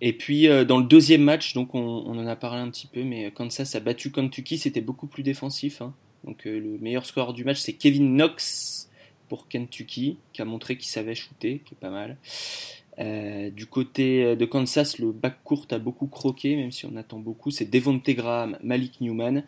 [0.00, 3.30] Et puis euh, dans le deuxième match, on, en a parlé un petit peu, mais
[3.30, 5.82] Kansas a battu Kentucky, c'était beaucoup plus défensif.
[5.82, 5.94] Hein.
[6.24, 8.90] Donc euh, le meilleur score du match, c'est Kevin Knox
[9.28, 12.16] pour Kentucky, qui a montré qu'il savait shooter, qui est pas mal.
[12.98, 17.18] Euh, du côté de Kansas, le back court a beaucoup croqué, même si on attend
[17.18, 17.50] beaucoup.
[17.50, 19.44] C'est Devonte Graham, Malik Newman.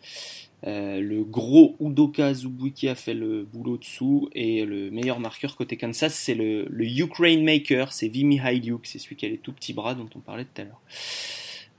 [0.66, 4.28] Euh, le gros Udoka Zubuki a fait le boulot dessous.
[4.34, 9.16] Et le meilleur marqueur côté Kansas, c'est le, Ukraine Maker, c'est Vimy Hailiuk, c'est celui
[9.16, 10.80] qui a les tout petits bras dont on parlait tout à l'heure.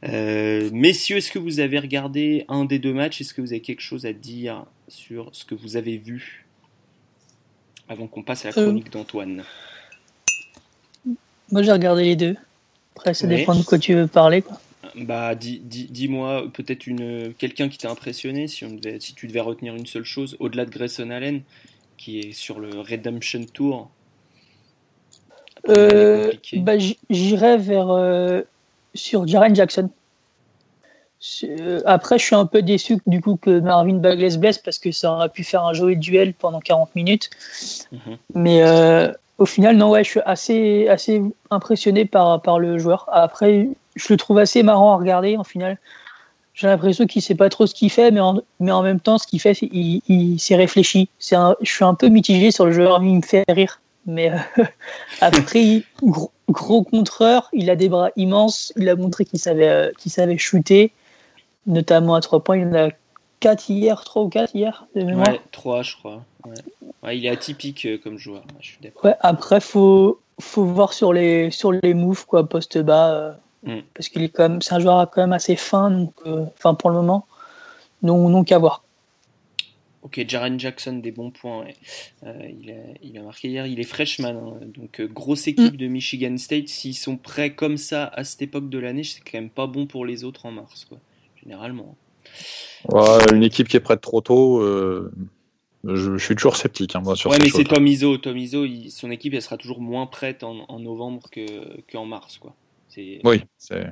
[0.08, 3.22] Euh, messieurs, est-ce que vous avez regardé un des deux matchs?
[3.22, 6.45] Est-ce que vous avez quelque chose à dire sur ce que vous avez vu
[7.89, 8.66] avant qu'on passe à la euh.
[8.66, 9.43] chronique d'Antoine?
[11.51, 12.36] Moi, j'ai regardé les deux.
[12.95, 14.41] Après, ça dépend de quoi tu veux parler.
[14.41, 14.60] Quoi.
[14.95, 19.76] Bah, dis-moi peut-être une quelqu'un qui t'a impressionné, si, on devait, si tu devais retenir
[19.76, 21.41] une seule chose, au-delà de Grayson Allen,
[21.97, 23.89] qui est sur le Redemption Tour.
[25.68, 26.74] Euh, bah,
[27.10, 28.41] J'irais vers euh,
[28.96, 29.89] sur Jaren Jackson.
[31.43, 34.80] Euh, après, je suis un peu déçu du coup que Marvin Bagley se blesse parce
[34.80, 37.30] que ça aurait pu faire un joli duel pendant 40 minutes.
[37.91, 38.18] Mhm.
[38.36, 41.22] Mais euh, au final, non, ouais, je suis assez, assez
[41.52, 43.08] impressionné par, par le joueur.
[43.12, 45.78] Après, je le trouve assez marrant à regarder en final.
[46.54, 49.18] J'ai l'impression qu'il sait pas trop ce qu'il fait, mais en, mais en même temps,
[49.18, 51.10] ce qu'il fait, il, il s'est réfléchi.
[51.20, 53.82] je suis un peu mitigé sur le joueur, il me fait rire.
[54.06, 54.64] Mais euh,
[55.22, 58.74] après, gros, gros, contreur, il a des bras immenses.
[58.76, 60.91] Il a montré qu'il savait, qu'il savait shooter
[61.68, 62.58] notamment à 3 points.
[62.58, 62.89] Il y en a
[63.39, 65.30] 4 hier, 3 ou 4 hier, de mémoire.
[65.30, 66.24] Ouais, 3, je crois.
[67.03, 67.18] Ouais.
[67.18, 68.43] il est atypique euh, comme joueur.
[68.60, 73.12] Je suis ouais, après, faut, faut voir sur les, sur les moves, quoi, poste bas.
[73.14, 73.34] Euh,
[73.64, 73.82] mm.
[73.93, 76.74] Parce qu'il est quand même, c'est un joueur quand même assez fin, donc, euh, enfin,
[76.76, 77.26] pour le moment.
[78.01, 78.84] Donc, donc à voir.
[80.06, 81.66] Ok, Jaren Jackson, des bons points.
[82.24, 84.36] il, a, il, a, marqué hier, il est freshman.
[84.36, 84.60] Hein.
[84.66, 85.78] donc, grosse équipe mm.
[85.78, 86.70] de Michigan State.
[86.70, 89.88] S'ils sont prêts comme ça à cette époque de l'année, c'est quand même pas bon
[89.88, 90.86] pour les autres en mars.
[90.86, 90.99] Quoi
[91.45, 91.95] généralement.
[93.32, 95.12] une équipe qui est prête trop tôt, euh,
[95.84, 96.95] je, suis toujours sceptique.
[96.95, 98.18] Hein, moi, sur ouais, mais c'est Tom Izzo.
[98.18, 101.30] Tom Izzo, son équipe, elle sera toujours moins prête en, novembre
[101.91, 102.38] qu'en mars.
[102.38, 102.56] Quoi.
[102.97, 103.88] Oui, c'est.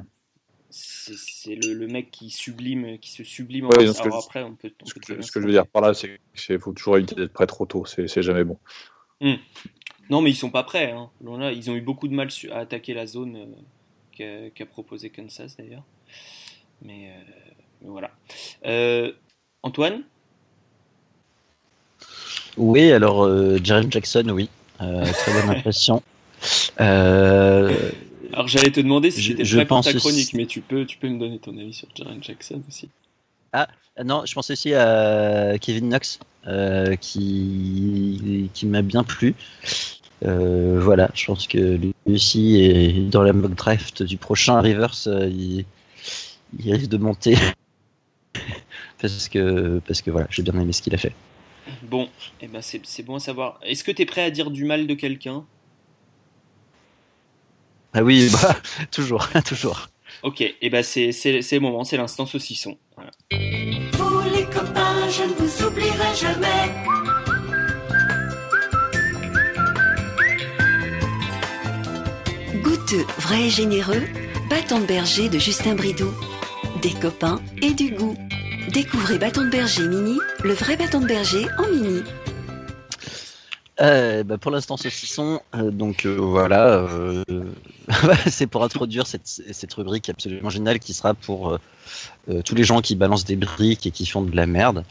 [0.75, 3.67] C'est le, mec qui sublime, qui se sublime.
[3.67, 4.71] Ouais, après, on peut.
[4.83, 7.67] ce, que, je veux dire par là, c'est qu'il faut toujours éviter d'être prêt trop
[7.67, 7.85] tôt.
[7.85, 8.57] C'est jamais bon.
[9.21, 9.35] Hmm.
[10.09, 10.91] Non, mais ils sont pas prêts.
[10.91, 11.11] Hein.
[11.21, 13.55] Là, ils ont eu beaucoup de mal à attaquer la zone
[14.19, 15.83] euh, qu'a proposé Kansas d'ailleurs.
[16.81, 17.33] Mais, euh,
[17.81, 18.09] voilà.
[18.65, 19.11] Euh,
[19.61, 20.03] Antoine?
[22.57, 24.49] Oui, alors euh, Jeremy Jackson, oui.
[24.77, 26.01] très bonne impression.
[28.33, 31.07] Alors j'allais te demander si c'était prêt pour ta chronique, mais tu peux, tu peux
[31.07, 32.89] me donner ton avis sur Jaren Jackson aussi.
[33.51, 33.67] Ah
[34.03, 36.19] non, je pense aussi à Kevin Knox,
[36.99, 39.35] qui, qui m'a bien plu.
[40.21, 45.07] voilà, je pense que lui aussi est dans la mock draft du prochain Rivers.
[45.07, 45.65] il,
[46.59, 47.35] il risque de monter
[49.01, 51.13] parce que parce que voilà, j'ai bien aimé ce qu'il a fait.
[51.83, 52.03] Bon,
[52.41, 53.59] et eh ben c'est bon à savoir.
[53.63, 55.45] Est-ce que tu es prêt à dire du mal de quelqu'un?
[57.93, 58.55] Ah oui, bah,
[58.91, 59.89] toujours, toujours.
[60.23, 62.77] Ok, et eh ben c'est le moment, c'est l'instant saucisson.
[62.95, 63.11] Voilà.
[63.93, 66.71] Vous les copains, je ne vous oublierai jamais.
[72.61, 74.03] Goûteux, vrai et généreux,
[74.49, 76.13] bâton de berger de Justin Bridou
[76.83, 78.15] des copains et du goût.
[78.69, 82.03] Découvrez Bâton de Berger Mini, le vrai bâton de berger en mini.
[83.81, 86.87] Euh, bah, pour l'instant saucisson, euh, donc euh, voilà,
[88.27, 91.57] c'est pour introduire cette, cette, rubrique absolument géniale qui sera pour
[92.45, 94.85] tous les gens qui balancent des briques et qui font de la merde.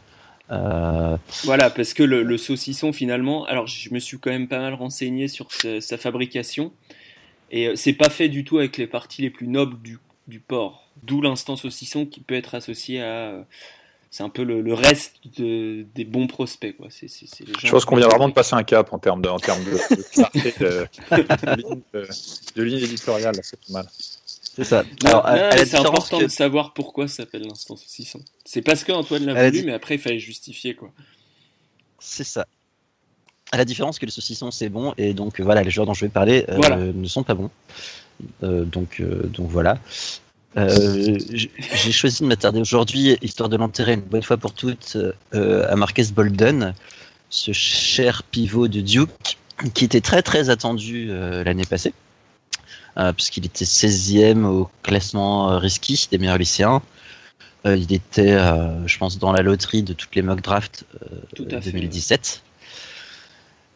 [0.49, 5.29] Voilà, parce que le, saucisson finalement, alors je me suis quand même pas mal renseigné
[5.29, 6.73] sur sa, fabrication
[7.51, 10.89] et c'est pas fait du tout avec les parties les plus nobles du, du porc.
[11.03, 13.45] D'où l'instance saucisson qui peut être associé à.
[14.13, 16.77] C'est un peu le, reste des bons prospects.
[16.77, 16.89] Quoi.
[16.91, 19.71] Je pense qu'on vient vraiment de passer un cap en termes de, en termes de,
[22.55, 23.33] de, ligne, éditoriale.
[23.41, 23.87] C'est pas mal.
[23.89, 24.83] C'est ça.
[25.01, 28.19] c'est important de savoir pourquoi ça s'appelle l'instance saucisson.
[28.45, 30.75] C'est parce qu'Antoine l'a voulu, mais après il fallait justifier.
[30.75, 30.91] quoi.
[31.97, 32.45] C'est ça.
[33.51, 36.05] À la différence que les saucissons c'est bon, et donc voilà, les joueurs dont je
[36.05, 37.49] vais parler euh, ne sont pas bons.
[38.43, 39.79] Euh, donc, euh, donc voilà.
[40.55, 44.97] Euh, j'ai choisi de m'attarder aujourd'hui, histoire de l'enterrer une bonne fois pour toutes,
[45.33, 46.75] euh, à Marques Bolden,
[47.29, 49.37] ce cher pivot de Duke,
[49.73, 51.93] qui était très très attendu euh, l'année passée,
[53.15, 56.81] puisqu'il était 16e au classement risky des meilleurs lycéens.
[57.65, 58.37] il était,
[58.85, 60.85] je pense, dans la loterie de toutes les mock drafts
[61.37, 62.43] 2017.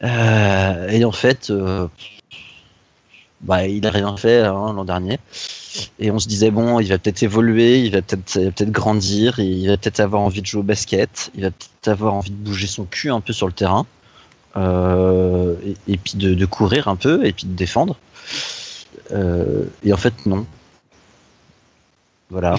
[0.03, 1.51] et en fait,
[3.41, 5.19] bah, il n'a rien fait hein, l'an dernier.
[5.99, 9.67] Et on se disait, bon, il va peut-être évoluer, il va peut-être peut grandir, il
[9.67, 12.67] va peut-être avoir envie de jouer au basket, il va peut-être avoir envie de bouger
[12.67, 13.85] son cul un peu sur le terrain,
[14.55, 15.55] euh,
[15.87, 17.97] et, puis de, courir un peu, et puis de défendre.
[19.11, 20.45] Euh, et en fait, non.
[22.29, 22.55] Voilà.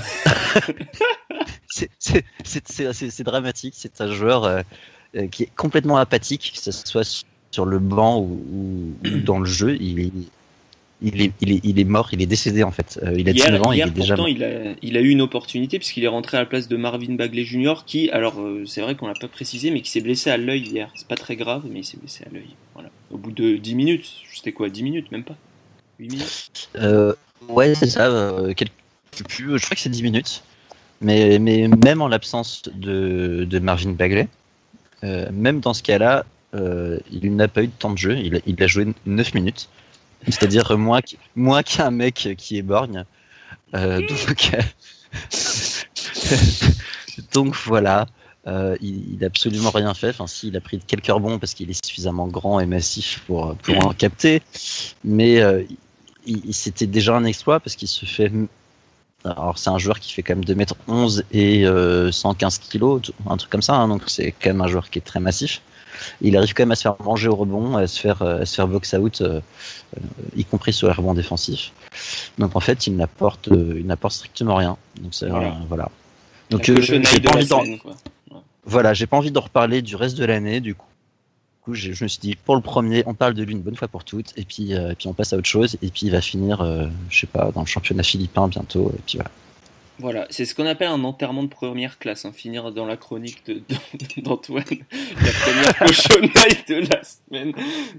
[1.68, 4.62] c'est dramatique, c'est un joueur euh,
[5.30, 9.76] qui est complètement apathique, que ce soit sur le banc ou, ou dans le jeu.
[9.80, 10.12] Il est,
[11.00, 12.98] il est, il, est, il est mort, il est décédé en fait.
[13.02, 15.78] Euh, il a 19 ans, il est déjà Il a, il a eu une opportunité
[15.78, 17.84] puisqu'il est rentré à la place de Marvin Bagley Jr.
[17.86, 20.62] qui, alors euh, c'est vrai qu'on l'a pas précisé, mais qui s'est blessé à l'œil
[20.62, 20.90] hier.
[20.96, 22.48] C'est pas très grave, mais il s'est blessé à l'œil.
[22.74, 22.90] Voilà.
[23.12, 25.36] Au bout de 10 minutes, c'était quoi 10 minutes, même pas?
[26.00, 26.68] 8 minutes?
[26.76, 27.14] Euh,
[27.48, 28.08] Ouais, c'est ça.
[28.08, 30.42] Euh, je crois que c'est 10 minutes.
[31.00, 34.26] Mais, mais même en l'absence de, de, Marvin Bagley,
[35.02, 38.18] même dans ce cas-là, il n'a pas eu de temps de jeu.
[38.18, 39.68] Il, il a joué 9 minutes.
[40.26, 41.00] C'est-à-dire moi,
[41.36, 43.04] moi qui un mec qui est borgne.
[43.74, 44.50] Euh, donc,
[47.32, 48.06] Donc voilà,
[48.46, 50.10] euh, il, n'a absolument rien fait.
[50.10, 53.54] Enfin, si, il a pris quelques rebonds parce qu'il est suffisamment grand et massif pour,
[53.56, 54.42] pour en capter.
[55.04, 55.62] Mais euh,
[56.50, 58.32] c'était déjà un exploit parce qu'il se fait.
[59.24, 61.64] Alors, c'est un joueur qui fait quand même 2m11 et
[62.12, 63.74] 115 kg, un truc comme ça.
[63.74, 65.60] Hein, donc, c'est quand même un joueur qui est très massif.
[66.20, 68.54] Il arrive quand même à se faire manger au rebond, à se faire, à se
[68.54, 69.22] faire box out,
[70.36, 71.72] y compris sur les rebonds défensifs.
[72.38, 74.76] Donc en fait, il n'apporte, il n'apporte strictement rien.
[75.00, 75.12] Donc
[75.68, 75.88] voilà.
[76.50, 77.62] Donc euh, j'ai pas envie d'en...
[78.64, 80.60] Voilà, j'ai pas envie de reparler du reste de l'année.
[80.60, 83.76] Du coup, je, me suis dit pour le premier, on parle de lui une bonne
[83.76, 86.10] fois pour toutes, et puis, euh, puis on passe à autre chose, et puis il
[86.10, 89.30] va finir, euh, je sais pas, dans le championnat philippin bientôt, et puis voilà.
[89.98, 93.42] Voilà, c'est ce qu'on appelle un enterrement de première classe, hein, finir dans la chronique
[94.18, 97.52] d'Antoine, la première cochonnerie de la semaine.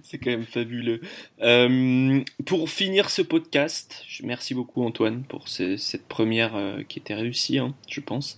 [0.04, 1.02] C'est quand même fabuleux.
[1.42, 7.60] Euh, pour finir ce podcast, merci beaucoup Antoine pour cette première euh, qui était réussie,
[7.60, 8.38] hein, je pense.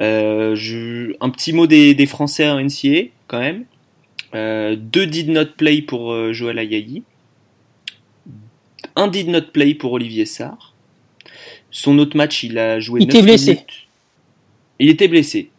[0.00, 3.64] Euh, je, un petit mot des, des Français en NCA, quand même.
[4.34, 7.02] Euh, deux did not play pour euh, Joël Ayayi.
[8.96, 10.74] Un did not play pour Olivier Sarr
[11.70, 13.52] son autre match, il a joué il 9 blessé.
[13.52, 13.86] minutes.
[14.78, 15.50] Il était blessé.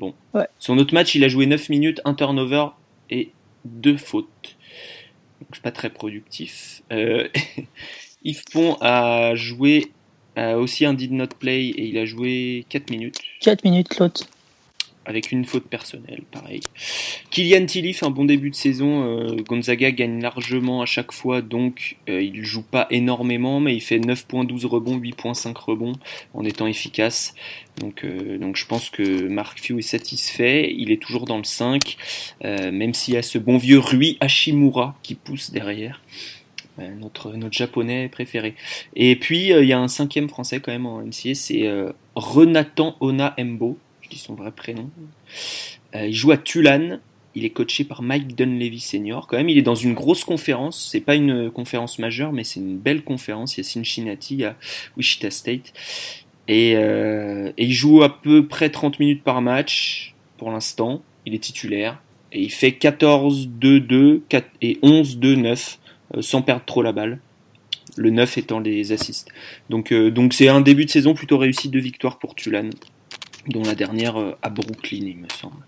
[0.00, 0.14] Bon.
[0.58, 2.68] Son autre match, il a joué 9 minutes, un turnover
[3.10, 3.32] et
[3.64, 4.56] deux fautes.
[5.40, 6.82] Donc c'est pas très productif.
[6.92, 7.28] Euh,
[8.24, 9.92] Yves Pont a joué
[10.36, 13.18] aussi un did not play et il a joué 4 minutes.
[13.40, 14.28] 4 minutes l'autre
[15.08, 16.60] avec une faute personnelle, pareil.
[17.30, 19.04] Kylian Tilly fait un bon début de saison.
[19.04, 23.80] Euh, Gonzaga gagne largement à chaque fois, donc euh, il joue pas énormément, mais il
[23.80, 25.94] fait 9.12 rebonds, 8.5 rebonds
[26.34, 27.34] en étant efficace.
[27.78, 30.74] Donc, euh, donc je pense que Mark Few est satisfait.
[30.76, 31.96] Il est toujours dans le 5,
[32.44, 36.02] même s'il y a ce bon vieux Rui Hashimura qui pousse derrière.
[37.00, 38.54] Notre, notre japonais préféré.
[38.94, 41.68] Et puis il y a un cinquième français quand même en NCA, c'est
[42.14, 43.78] Renatan Ona Embo,
[44.08, 44.90] dit son vrai prénom.
[45.94, 47.00] Euh, il joue à Tulane.
[47.34, 49.26] Il est coaché par Mike Dunleavy Senior.
[49.26, 50.88] Quand même, il est dans une grosse conférence.
[50.90, 53.56] C'est pas une conférence majeure, mais c'est une belle conférence.
[53.56, 54.56] Il y a Cincinnati, il y a
[54.96, 55.72] Wichita State.
[56.48, 61.02] Et, euh, il joue à peu près 30 minutes par match pour l'instant.
[61.26, 62.02] Il est titulaire.
[62.32, 64.22] Et il fait 14-2-2
[64.60, 65.78] et 11-2-9
[66.16, 67.20] euh, sans perdre trop la balle.
[67.96, 69.28] Le 9 étant les assists.
[69.70, 72.70] Donc donc c'est un début de saison plutôt réussi de victoire pour Tulane
[73.48, 75.64] dont la dernière euh, à Brooklyn, il me semble.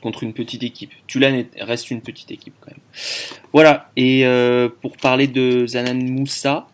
[0.00, 0.92] Contre une petite équipe.
[1.06, 2.80] Tulane reste une petite équipe quand même.
[3.52, 6.66] Voilà, et euh, pour parler de Zanan Moussa,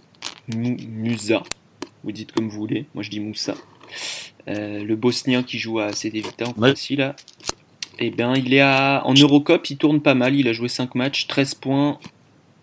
[0.49, 1.43] Musa,
[2.05, 3.55] vous dites comme vous voulez, moi je dis Moussa,
[4.49, 7.15] euh, le Bosnien qui joue à CD Vita en là,
[7.99, 10.69] et eh bien il est à, en Eurocop, il tourne pas mal, il a joué
[10.69, 11.99] 5 matchs, 13 points,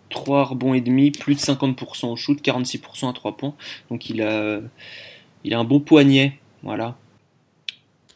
[0.10, 3.56] 3 rebonds et demi, plus de 50% au shoot, 46% à 3 points,
[3.90, 4.60] donc il a,
[5.44, 6.98] il a un bon poignet, voilà.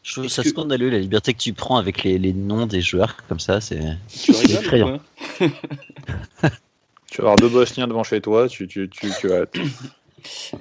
[0.03, 3.15] Je trouve ça scandaleux la liberté que tu prends avec les, les noms des joueurs
[3.29, 3.79] comme ça, c'est
[4.27, 4.99] effrayant.
[5.39, 9.45] tu vas avoir deux Bosniens devant chez toi, tu, tu, tu, tu vas.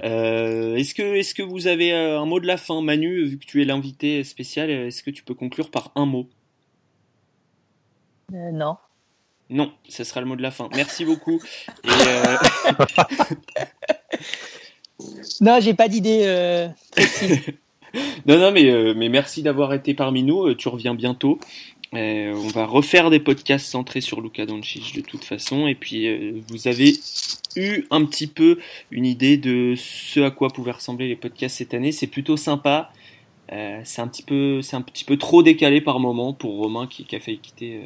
[0.02, 3.38] Euh, est-ce que, est-ce que vous avez euh, un mot de la fin, Manu, vu
[3.38, 6.28] que tu es l'invité spécial, est-ce que tu peux conclure par un mot?
[8.32, 8.76] Euh, Non.
[9.50, 10.68] Non, ce sera le mot de la fin.
[10.74, 11.40] Merci beaucoup.
[11.84, 12.36] Et, euh...
[15.40, 17.38] non, j'ai pas d'idée précise.
[18.26, 20.46] Non, non, mais, euh, mais merci d'avoir été parmi nous.
[20.46, 21.38] Euh, tu reviens bientôt.
[21.94, 25.66] Euh, on va refaire des podcasts centrés sur Luka Doncic de toute façon.
[25.66, 26.94] Et puis, vous avez
[27.56, 28.58] eu un petit peu
[28.90, 31.92] une idée de ce à quoi pouvaient ressembler les podcasts cette année.
[31.92, 32.90] C'est plutôt sympa.
[33.50, 37.04] c'est un petit peu, c'est un petit peu trop décalé par moment pour Romain qui,
[37.04, 37.82] qui a failli quitter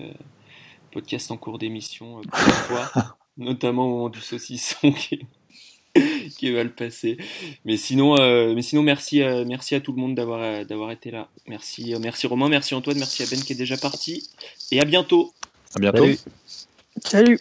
[0.92, 2.90] podcast en cours d'émission plusieurs fois,
[3.36, 5.26] notamment au moment du saucisson qui,
[6.38, 7.16] qui va le passer.
[7.64, 10.90] Mais sinon, euh, mais sinon merci, euh, merci à tout le monde d'avoir euh, d'avoir
[10.90, 11.28] été là.
[11.47, 14.28] Merci, merci Romain, merci Antoine, merci à Ben qui est déjà parti.
[14.70, 15.32] Et à bientôt.
[15.74, 16.07] À bientôt.
[17.05, 17.38] Salut.